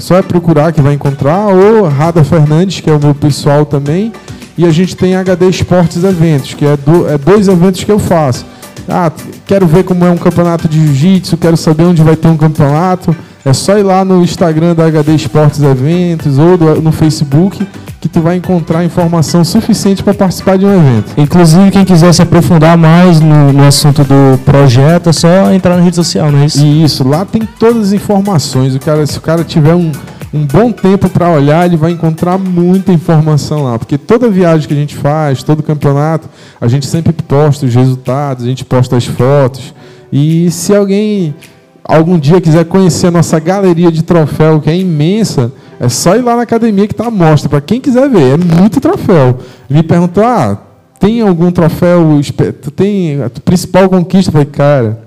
[0.00, 1.46] Só é procurar que vai encontrar.
[1.46, 4.12] Ou Rada Fernandes, que é o meu pessoal também.
[4.58, 8.00] E a gente tem HD Esportes Eventos, que é, do, é dois eventos que eu
[8.00, 8.44] faço.
[8.88, 9.10] Ah,
[9.46, 13.14] quero ver como é um campeonato de jiu-jitsu, quero saber onde vai ter um campeonato.
[13.44, 17.66] É só ir lá no Instagram da HD Esportes Eventos ou do, no Facebook
[18.04, 21.14] que tu vai encontrar informação suficiente para participar de um evento.
[21.16, 25.82] Inclusive, quem quiser se aprofundar mais no, no, assunto do projeto, é só entrar na
[25.82, 26.66] rede social, não é isso?
[26.66, 28.74] Isso, lá tem todas as informações.
[28.74, 29.90] O cara, se o cara tiver um,
[30.34, 34.74] um bom tempo para olhar, ele vai encontrar muita informação lá, porque toda viagem que
[34.74, 36.28] a gente faz, todo campeonato,
[36.60, 39.72] a gente sempre posta os resultados, a gente posta as fotos.
[40.12, 41.36] E se alguém
[41.84, 46.22] algum dia quiser conhecer a nossa galeria de troféu, que é imensa, é só ir
[46.22, 49.38] lá na academia que está mostra, para quem quiser ver, é muito troféu.
[49.70, 50.58] Me perguntou, ah,
[50.98, 52.20] tem algum troféu,
[52.74, 54.30] tem a principal conquista?
[54.30, 54.98] Eu falei, cara,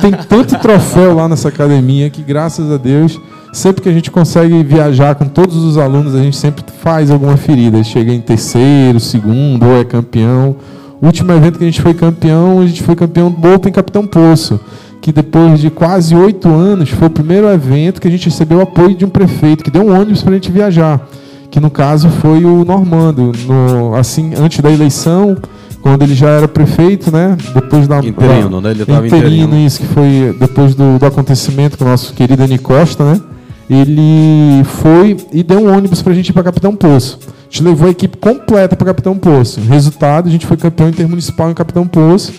[0.00, 3.20] tem tanto troféu lá nessa academia que, graças a Deus,
[3.54, 7.36] sempre que a gente consegue viajar com todos os alunos, a gente sempre faz alguma
[7.36, 7.82] ferida.
[7.84, 10.56] Chega em terceiro, segundo, ou é campeão.
[11.00, 14.06] O último evento que a gente foi campeão, a gente foi campeão do Open Capitão
[14.06, 14.58] Poço,
[15.00, 18.94] que depois de quase oito anos foi o primeiro evento que a gente recebeu apoio
[18.94, 21.06] de um prefeito, que deu um ônibus para a gente viajar,
[21.50, 25.36] que no caso foi o Normando, no, assim, antes da eleição,
[25.80, 27.36] quando ele já era prefeito, né?
[27.54, 28.70] Depois da interino, né?
[28.70, 32.42] Ele estava interino, interino, isso que foi depois do, do acontecimento com o nosso querido
[32.42, 33.20] Ani Costa, né?
[33.68, 37.18] Ele foi e deu um ônibus para a gente ir para Capitão Poço.
[37.26, 39.60] A gente levou a equipe completa para Capitão Poço.
[39.60, 42.32] Resultado, a gente foi campeão intermunicipal em Capitão Poço.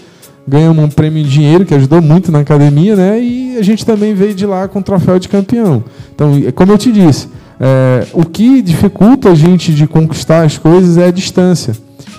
[0.48, 3.20] Ganhamos um prêmio em dinheiro que ajudou muito na academia, né?
[3.20, 5.84] E a gente também veio de lá com o troféu de campeão.
[6.14, 7.28] Então, como eu te disse,
[7.60, 11.76] é, o que dificulta a gente de conquistar as coisas é a distância.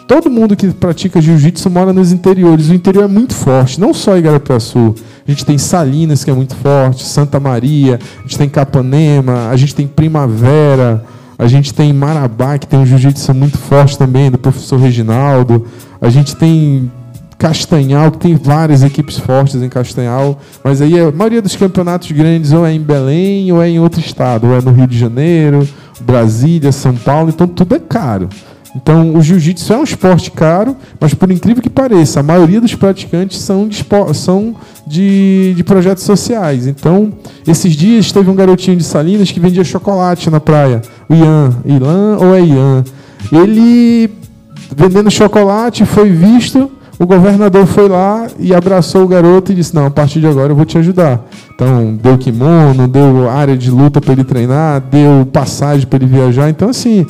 [0.07, 2.69] Todo mundo que pratica jiu-jitsu mora nos interiores.
[2.69, 4.95] O interior é muito forte, não só em Igarapuaçu.
[5.27, 9.57] A gente tem Salinas, que é muito forte, Santa Maria, a gente tem Capanema, a
[9.57, 11.05] gente tem Primavera,
[11.39, 15.67] a gente tem Marabá, que tem um jiu-jitsu muito forte também, do professor Reginaldo.
[16.01, 16.91] A gente tem
[17.39, 22.53] Castanhal, que tem várias equipes fortes em Castanhal, mas aí a maioria dos campeonatos grandes
[22.53, 25.69] ou é em Belém ou é em outro estado, ou é no Rio de Janeiro,
[26.01, 28.29] Brasília, São Paulo, então tudo é caro.
[28.77, 32.75] Então, o jiu-jitsu é um esporte caro, mas por incrível que pareça, a maioria dos
[32.75, 34.55] praticantes são de, são
[34.87, 36.67] de, de projetos sociais.
[36.67, 37.11] Então,
[37.49, 40.83] esses dias teve um garotinho de Salinas que vendia chocolate na praia.
[41.09, 41.57] O Ian.
[41.65, 42.85] Ilan ou é Ian?
[43.33, 44.11] Ele,
[44.77, 46.71] vendendo chocolate, foi visto.
[46.99, 50.53] O governador foi lá e abraçou o garoto e disse: Não, a partir de agora
[50.53, 51.27] eu vou te ajudar.
[51.55, 56.49] Então, deu kimono, deu área de luta para ele treinar, deu passagem para ele viajar.
[56.49, 57.07] Então, assim,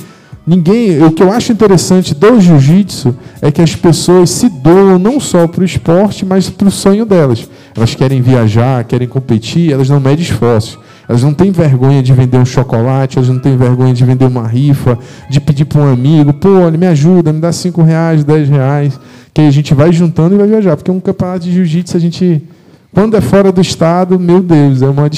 [0.47, 5.19] Ninguém, o que eu acho interessante do jiu-jitsu é que as pessoas se doam não
[5.19, 7.49] só para o esporte, mas para o sonho delas.
[7.75, 10.79] Elas querem viajar, querem competir, elas não medem esforços.
[11.09, 14.47] Elas não têm vergonha de vender um chocolate, elas não têm vergonha de vender uma
[14.47, 14.97] rifa,
[15.29, 18.99] de pedir para um amigo, pô, olha, me ajuda, me dá cinco reais, dez reais,
[19.35, 20.77] que a gente vai juntando e vai viajar.
[20.77, 22.43] Porque um campeonato de jiu-jitsu, a gente,
[22.93, 25.09] quando é fora do estado, meu Deus, é uma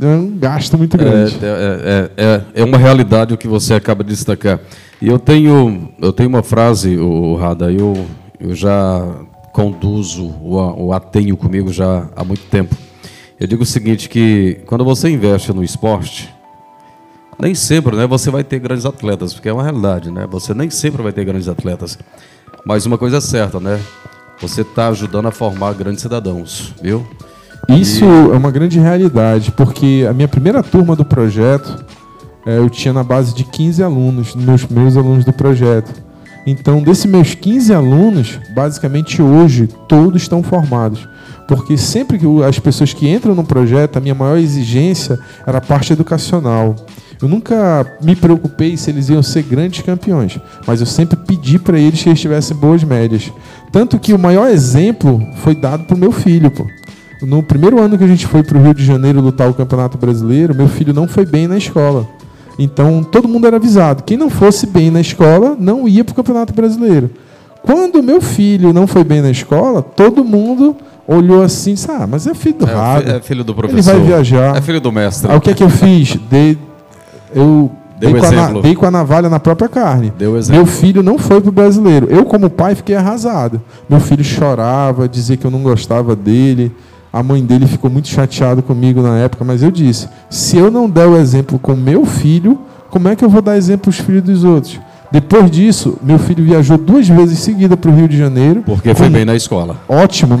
[0.00, 1.38] é um gasto muito grande.
[1.42, 4.60] É, é, é, é, é uma realidade o que você acaba de destacar.
[5.00, 8.06] E eu tenho, eu tenho uma frase, o Rada, eu,
[8.40, 9.06] eu já
[9.52, 12.74] conduzo, ou a tenho comigo já há muito tempo.
[13.38, 16.34] Eu digo o seguinte, que quando você investe no esporte,
[17.38, 20.26] nem sempre, né, você vai ter grandes atletas, porque é uma realidade, né?
[20.30, 21.98] Você nem sempre vai ter grandes atletas.
[22.64, 23.80] Mas uma coisa é certa, né?
[24.40, 27.06] Você está ajudando a formar grandes cidadãos, viu?
[27.68, 28.08] Isso e...
[28.08, 31.84] é uma grande realidade, porque a minha primeira turma do projeto,
[32.46, 36.06] é, eu tinha na base de 15 alunos, meus primeiros alunos do projeto.
[36.46, 41.08] Então, desses meus 15 alunos, basicamente hoje, todos estão formados.
[41.48, 45.60] Porque sempre que as pessoas que entram no projeto, a minha maior exigência era a
[45.60, 46.76] parte educacional.
[47.20, 51.78] Eu nunca me preocupei se eles iam ser grandes campeões, mas eu sempre pedi para
[51.78, 53.32] eles que eles tivessem boas médias.
[53.72, 56.50] Tanto que o maior exemplo foi dado para o meu filho.
[56.50, 56.64] Pô.
[57.26, 59.98] No primeiro ano que a gente foi para o Rio de Janeiro lutar o Campeonato
[59.98, 62.06] Brasileiro, meu filho não foi bem na escola.
[62.56, 66.14] Então todo mundo era avisado: quem não fosse bem na escola não ia para o
[66.14, 67.10] Campeonato Brasileiro.
[67.62, 72.06] Quando meu filho não foi bem na escola, todo mundo olhou assim e disse: Ah,
[72.08, 73.90] mas é filho do é, É filho do professor.
[73.90, 74.56] Ele vai viajar.
[74.56, 75.28] É filho do mestre.
[75.28, 76.16] Aí o que é que eu fiz?
[76.30, 76.56] Dei,
[77.34, 80.12] eu Deu dei, com a, dei com a navalha na própria carne.
[80.16, 82.06] Deu Meu filho não foi pro brasileiro.
[82.10, 83.60] Eu, como pai, fiquei arrasado.
[83.88, 86.70] Meu filho chorava, dizia que eu não gostava dele.
[87.16, 90.86] A mãe dele ficou muito chateada comigo na época, mas eu disse: se eu não
[90.86, 92.58] der o exemplo com meu filho,
[92.90, 94.78] como é que eu vou dar exemplo aos filhos dos outros?
[95.10, 98.62] Depois disso, meu filho viajou duas vezes seguida para o Rio de Janeiro.
[98.66, 99.76] Porque foi bem na escola.
[99.88, 100.38] Ótimo,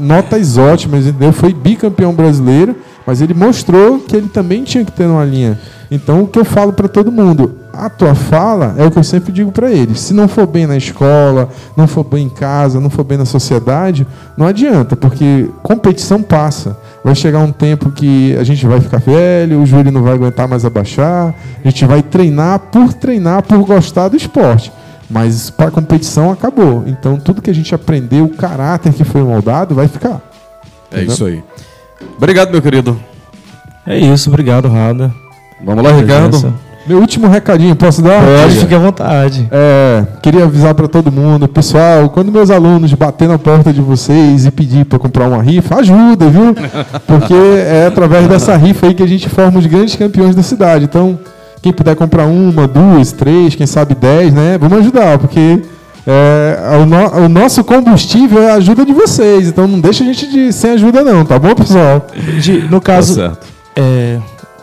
[0.00, 1.32] notas ótimas, entendeu?
[1.32, 5.58] Foi bicampeão brasileiro, mas ele mostrou que ele também tinha que ter uma linha.
[5.90, 9.04] Então, o que eu falo para todo mundo, a tua fala é o que eu
[9.04, 10.00] sempre digo para eles.
[10.00, 13.24] Se não for bem na escola, não for bem em casa, não for bem na
[13.24, 14.06] sociedade,
[14.36, 16.76] não adianta, porque competição passa.
[17.02, 20.46] Vai chegar um tempo que a gente vai ficar velho, o joelho não vai aguentar
[20.46, 24.70] mais abaixar, a gente vai treinar por treinar, por gostar do esporte.
[25.10, 26.84] Mas para a competição acabou.
[26.86, 30.20] Então tudo que a gente aprendeu, o caráter que foi moldado, vai ficar.
[30.90, 31.14] É Entendeu?
[31.14, 31.42] isso aí.
[32.16, 32.98] Obrigado, meu querido.
[33.86, 35.12] É isso, obrigado, Rada.
[35.64, 36.54] Vamos lá, Ricardo.
[36.86, 38.20] Meu último recadinho, posso dar?
[38.22, 39.48] Pode, fique à vontade.
[39.52, 44.46] É, queria avisar para todo mundo, pessoal, quando meus alunos bater na porta de vocês
[44.46, 46.54] e pedir para comprar uma rifa, ajuda, viu?
[47.06, 50.84] Porque é através dessa rifa aí que a gente forma os grandes campeões da cidade.
[50.84, 51.18] Então,
[51.62, 54.58] quem puder comprar uma, duas, três, quem sabe dez, né?
[54.58, 55.62] Vamos ajudar, porque
[56.04, 59.46] é, o, no, o, nosso combustível é a ajuda de vocês.
[59.46, 62.08] Então não deixa a gente de, sem ajuda, não, tá bom, pessoal?
[62.40, 63.14] De, no caso.
[63.14, 63.46] Tá certo.
[63.76, 64.18] É,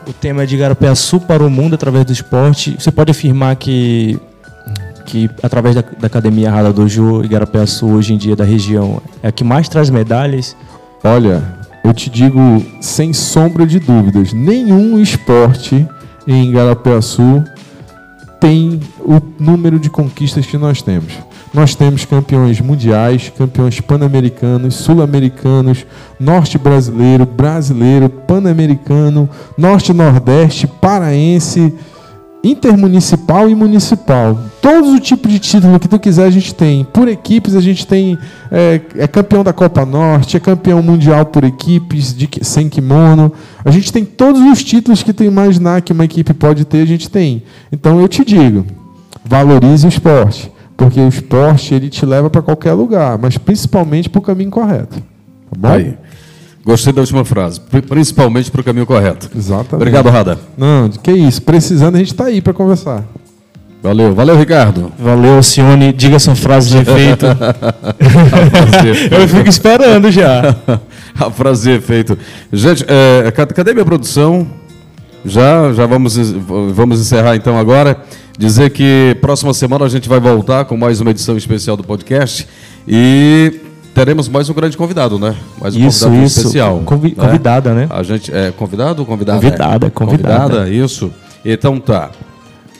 [0.09, 0.57] o tema é de
[0.95, 2.75] Sul para o mundo através do esporte.
[2.79, 4.19] Você pode afirmar que,
[5.05, 9.27] que através da, da Academia Rada Dojo e Sul hoje em dia da região é
[9.27, 10.57] a que mais traz medalhas?
[11.03, 11.43] Olha,
[11.83, 12.39] eu te digo
[12.81, 15.87] sem sombra de dúvidas, nenhum esporte
[16.27, 16.51] em
[17.01, 17.43] Sul
[18.39, 21.13] tem o número de conquistas que nós temos.
[21.51, 25.85] Nós temos campeões mundiais, campeões pan-americanos, sul-americanos,
[26.19, 29.27] norte brasileiro, brasileiro, pan-americano,
[29.57, 31.73] norte-nordeste, paraense,
[32.43, 34.39] intermunicipal e municipal.
[34.61, 36.83] Todos os tipos de título que tu quiser a gente tem.
[36.83, 38.15] Por equipes a gente tem
[38.51, 43.33] é, é campeão da Copa Norte, é campeão mundial por equipes de sem kimono.
[43.65, 46.87] A gente tem todos os títulos que tu imaginar que uma equipe pode ter, a
[46.87, 47.41] gente tem.
[47.71, 48.67] Então eu te digo,
[49.25, 54.19] valorize o esporte porque o esporte ele te leva para qualquer lugar, mas principalmente para
[54.19, 54.95] o caminho correto.
[54.95, 55.67] Tá bom?
[55.67, 55.93] Aí.
[56.63, 57.59] Gostei da última frase.
[57.59, 59.29] Principalmente para o caminho correto.
[59.35, 59.75] Exatamente.
[59.75, 60.39] Obrigado, Rada.
[60.57, 61.41] Não, que isso.
[61.41, 63.03] Precisando, a gente está aí para conversar.
[63.83, 64.91] Valeu, valeu, Ricardo.
[64.97, 65.91] Valeu, Cione.
[65.91, 67.25] Diga essa frase de efeito.
[69.11, 70.55] Eu fico esperando já.
[71.19, 72.17] a frase de efeito.
[72.53, 74.47] Gente, é, cadê minha produção?
[75.25, 76.15] Já, já vamos,
[76.73, 77.97] vamos encerrar então agora.
[78.39, 82.47] Dizer que próxima semana a gente vai voltar com mais uma edição especial do podcast
[82.87, 83.59] e
[83.93, 85.35] teremos mais um grande convidado, né?
[85.59, 86.39] Mais um isso, convidado isso.
[86.39, 86.81] especial.
[86.85, 87.15] Convi né?
[87.17, 87.87] Convidada, né?
[87.89, 89.41] A gente é convidado ou convidada?
[89.41, 89.89] Convidada, é.
[89.89, 90.39] convidada.
[90.39, 91.11] Convidada, isso.
[91.43, 92.11] Então tá.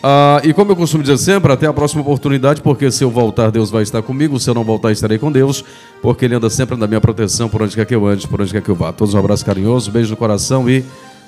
[0.02, 3.52] Ah, e como eu costumo dizer sempre, até a próxima oportunidade, porque se eu voltar,
[3.52, 5.66] Deus vai estar comigo, se eu não voltar, estarei com Deus,
[6.02, 8.54] porque Ele anda sempre na minha proteção, por onde quer que eu ande, por onde
[8.54, 8.94] quer que eu vá.
[8.94, 10.86] Todos um abraço carinhoso, beijo no coração e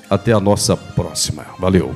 [0.10, 1.44] até a nossa próxima.
[1.60, 1.94] Valeu.